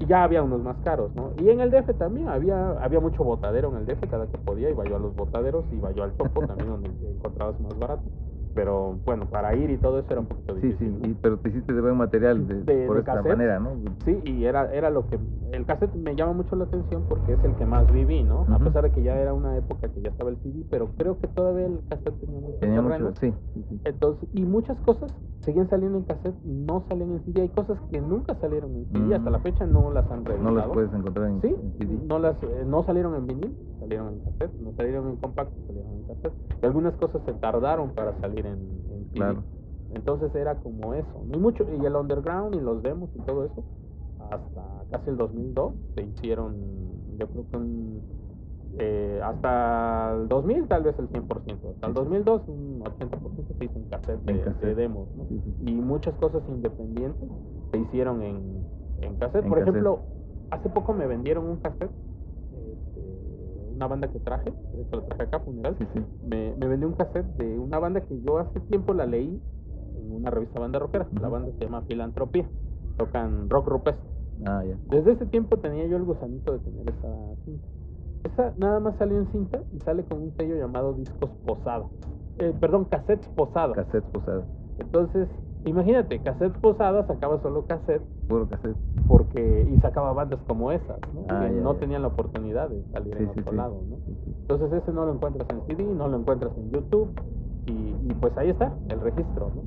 Y 0.00 0.06
ya 0.06 0.22
había 0.22 0.42
unos 0.42 0.60
más 0.62 0.76
caros, 0.84 1.14
¿no? 1.16 1.32
Y 1.38 1.48
en 1.50 1.60
el 1.60 1.70
DF 1.70 1.92
también 1.94 2.28
había 2.28 2.70
había 2.82 3.00
mucho 3.00 3.24
botadero 3.24 3.68
en 3.70 3.76
el 3.78 3.86
DF, 3.86 4.08
cada 4.08 4.26
que 4.26 4.38
podía 4.38 4.70
iba 4.70 4.84
yo 4.84 4.96
a 4.96 4.98
los 5.00 5.14
botaderos, 5.14 5.64
iba 5.72 5.90
yo 5.92 6.04
al 6.04 6.16
Chopo 6.16 6.40
también 6.46 6.68
donde 6.68 6.88
encontrabas 7.10 7.58
más 7.60 7.76
barato. 7.78 8.04
Pero 8.54 8.98
bueno, 9.04 9.26
para 9.26 9.54
ir 9.54 9.70
y 9.70 9.78
todo 9.78 9.98
eso 10.00 10.08
era 10.10 10.20
un 10.20 10.26
poquito 10.26 10.54
Sí, 10.56 10.66
difícil. 10.66 10.98
sí, 11.02 11.10
y, 11.10 11.14
pero 11.14 11.38
te 11.38 11.48
hiciste 11.50 11.72
de 11.72 11.80
buen 11.80 11.96
material 11.96 12.46
de, 12.46 12.54
De- 12.64 12.86
por 12.86 12.96
de 12.96 13.00
esta 13.00 13.14
cassette. 13.14 13.28
manera, 13.36 13.60
¿no? 13.60 13.70
Sí, 14.04 14.20
y 14.24 14.44
era, 14.44 14.72
era 14.72 14.90
lo 14.90 15.06
que... 15.06 15.18
El 15.52 15.64
cassette 15.64 15.94
me 15.94 16.16
llama 16.16 16.32
mucho 16.32 16.56
la 16.56 16.64
atención 16.64 17.04
porque 17.08 17.34
es 17.34 17.44
el 17.44 17.54
que 17.54 17.66
más 17.66 17.90
viví, 17.92 18.22
¿no? 18.24 18.44
A 18.48 18.58
pesar 18.58 18.82
de 18.84 18.90
que 18.90 19.02
ya 19.02 19.16
era 19.16 19.32
una 19.32 19.56
época 19.56 19.88
que 19.88 20.00
ya 20.02 20.10
estaba 20.10 20.30
el 20.30 20.36
CD, 20.38 20.64
pero 20.70 20.88
creo 20.96 21.18
que 21.20 21.28
todavía 21.28 21.66
el 21.66 21.80
cassette 21.88 22.18
tenía 22.18 22.40
mucho 22.40 22.58
Tenía 22.58 22.82
terreno. 22.82 23.06
mucho, 23.06 23.20
sí, 23.20 23.32
sí, 23.54 23.64
sí. 23.68 23.80
Entonces, 23.84 24.28
y 24.32 24.42
muchas 24.42 24.78
cosas 24.80 25.12
seguían 25.48 25.70
saliendo 25.70 25.96
en 25.96 26.04
cassette 26.04 26.36
y 26.44 26.48
no 26.52 26.84
salían 26.90 27.10
en 27.12 27.24
CD. 27.24 27.40
Hay 27.40 27.48
cosas 27.48 27.78
que 27.90 28.00
nunca 28.02 28.34
salieron 28.34 28.74
en 28.76 28.84
CD, 28.92 28.98
Mm. 29.00 29.12
hasta 29.14 29.30
la 29.30 29.38
fecha 29.38 29.64
no 29.66 29.90
las 29.90 30.10
han 30.10 30.22
No 30.24 30.30
revelado. 30.30 30.56
los 30.56 30.66
puedes 30.74 30.92
encontrar 30.92 31.30
en, 31.30 31.40
Sí, 31.40 31.48
en 31.48 31.72
CD. 31.78 31.98
no 32.06 32.18
las 32.18 32.36
eh, 32.42 32.64
no 32.66 32.82
salieron 32.84 33.14
en 33.14 33.26
vinil, 33.26 33.56
salieron 33.80 34.08
en 34.12 34.18
cassette, 34.20 34.52
no 34.60 34.72
salieron 34.76 35.08
en 35.08 35.16
compacto, 35.16 35.54
salieron 35.66 35.90
en 35.92 36.02
cassette. 36.02 36.32
Y 36.62 36.66
algunas 36.66 36.94
cosas 36.96 37.22
se 37.24 37.32
tardaron 37.32 37.90
para 37.94 38.12
salir 38.20 38.44
en, 38.44 38.58
en 38.58 39.04
CD. 39.06 39.14
Claro. 39.14 39.42
Entonces 39.94 40.34
era 40.34 40.54
como 40.56 40.92
eso, 40.92 41.24
y 41.32 41.38
mucho 41.38 41.64
y 41.80 41.86
el 41.86 41.96
underground 41.96 42.54
y 42.54 42.60
los 42.60 42.82
demos 42.82 43.08
y 43.14 43.20
todo 43.20 43.44
eso 43.46 43.64
hasta 44.30 44.62
casi 44.90 45.08
el 45.08 45.16
2002 45.16 45.72
se 45.94 46.02
hicieron, 46.02 46.54
yo 47.16 47.26
creo 47.26 47.44
que 47.50 47.56
un, 47.56 48.00
eh, 48.78 49.20
hasta 49.24 50.14
el 50.14 50.28
2000 50.28 50.68
tal 50.68 50.82
vez 50.84 50.98
el 50.98 51.08
100%, 51.08 51.70
hasta 51.74 51.86
el 51.88 51.94
2002 51.94 52.42
un 52.48 52.80
80% 52.84 53.58
se 53.58 53.64
hizo 53.64 53.76
en 53.78 53.84
cassette 53.88 54.20
de, 54.22 54.32
En 54.32 54.38
de 54.38 54.44
cassette. 54.44 54.76
demos, 54.76 55.08
¿no? 55.16 55.24
Sí, 55.28 55.40
sí, 55.44 55.52
sí. 55.64 55.70
y 55.72 55.74
muchas 55.74 56.14
cosas 56.14 56.42
independientes 56.48 57.28
se 57.72 57.78
hicieron 57.78 58.22
en, 58.22 58.64
en 59.02 59.16
cassette. 59.16 59.42
En 59.44 59.48
Por 59.48 59.58
cassette. 59.58 59.74
ejemplo, 59.74 60.00
hace 60.50 60.68
poco 60.70 60.92
me 60.94 61.06
vendieron 61.06 61.46
un 61.46 61.56
cassette, 61.56 61.90
este, 61.90 63.70
una 63.74 63.86
banda 63.88 64.08
que 64.08 64.20
traje, 64.20 64.50
de 64.74 64.82
hecho 64.82 64.96
la 64.96 65.06
traje 65.06 65.22
acá, 65.24 65.40
Funeral, 65.40 65.76
Sí, 65.78 66.00
me, 66.26 66.54
me 66.56 66.66
vendió 66.68 66.88
un 66.88 66.94
cassette 66.94 67.26
de 67.36 67.58
una 67.58 67.78
banda 67.78 68.00
que 68.02 68.20
yo 68.22 68.38
hace 68.38 68.60
tiempo 68.60 68.94
la 68.94 69.06
leí 69.06 69.40
en 69.96 70.12
una 70.12 70.30
revista 70.30 70.60
banda 70.60 70.78
rockera. 70.78 71.06
La 71.20 71.28
banda 71.28 71.50
se 71.58 71.64
llama 71.64 71.82
Filantropía, 71.82 72.48
tocan 72.96 73.48
rock 73.50 73.66
rupestre. 73.68 74.08
Ah. 74.46 74.62
Desde 74.88 75.12
ese 75.12 75.26
tiempo 75.26 75.56
tenía 75.58 75.86
yo 75.86 75.96
el 75.96 76.04
gusanito 76.04 76.52
de 76.52 76.58
tener 76.60 76.88
esa 76.88 77.08
cinta. 77.44 77.66
Esa 78.24 78.52
nada 78.58 78.80
más 78.80 78.96
salió 78.98 79.18
en 79.18 79.26
cinta 79.32 79.60
y 79.72 79.78
sale 79.80 80.02
con 80.04 80.22
un 80.22 80.32
sello 80.36 80.56
llamado 80.56 80.92
Discos 80.94 81.30
Posada. 81.46 81.86
Eh, 82.38 82.52
perdón, 82.60 82.84
cassettes 82.86 83.28
Posada. 83.28 83.74
Cassettes 83.74 84.10
posadas. 84.12 84.44
Entonces, 84.78 85.28
imagínate, 85.64 86.20
cassettes 86.20 86.58
Posada 86.60 87.06
sacaba 87.06 87.40
solo 87.42 87.64
cassette 87.66 88.02
Puro 88.28 88.48
cassette. 88.48 88.76
porque 89.06 89.66
y 89.72 89.76
sacaba 89.78 90.12
bandas 90.12 90.40
como 90.46 90.70
esas, 90.70 90.98
¿no? 91.14 91.24
Ah, 91.28 91.46
que 91.48 91.54
ya, 91.56 91.60
no 91.62 91.74
ya. 91.74 91.80
tenían 91.80 92.02
la 92.02 92.08
oportunidad 92.08 92.68
de 92.68 92.82
salir 92.92 93.16
Sí, 93.16 93.22
en 93.24 93.28
otro 93.30 93.50
sí. 93.50 93.56
lado, 93.56 93.82
¿no? 93.88 93.96
Sí. 94.06 94.14
Entonces 94.42 94.72
ese 94.82 94.92
no 94.92 95.06
lo 95.06 95.14
encuentras 95.14 95.48
en 95.50 95.62
CD, 95.66 95.84
no 95.84 96.08
lo 96.08 96.18
encuentras 96.18 96.52
en 96.56 96.70
YouTube 96.70 97.10
y, 97.66 97.72
y 97.72 98.14
pues 98.20 98.36
ahí 98.36 98.50
está 98.50 98.72
el 98.88 99.00
registro, 99.00 99.50
¿no? 99.54 99.62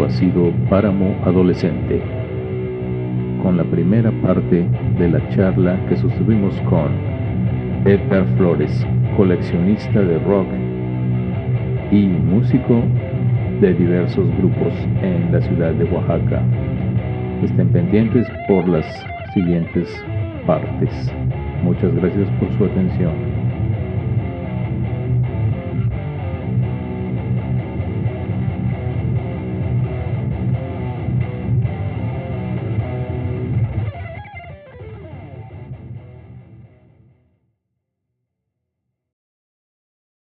Ha 0.00 0.10
sido 0.10 0.50
Páramo 0.70 1.14
Adolescente, 1.22 2.02
con 3.42 3.58
la 3.58 3.62
primera 3.62 4.10
parte 4.22 4.66
de 4.98 5.08
la 5.08 5.28
charla 5.28 5.78
que 5.86 5.96
sostuvimos 5.96 6.58
con 6.62 6.92
Edgar 7.84 8.24
Flores, 8.38 8.84
coleccionista 9.18 10.00
de 10.00 10.18
rock 10.20 10.48
y 11.92 12.06
músico 12.06 12.82
de 13.60 13.74
diversos 13.74 14.26
grupos 14.38 14.72
en 15.02 15.30
la 15.30 15.42
ciudad 15.42 15.72
de 15.74 15.84
Oaxaca. 15.84 16.42
Estén 17.44 17.68
pendientes 17.68 18.26
por 18.48 18.66
las 18.66 18.86
siguientes 19.34 19.88
partes. 20.46 21.12
Muchas 21.62 21.94
gracias 21.94 22.28
por 22.40 22.50
su 22.56 22.64
atención. 22.64 23.31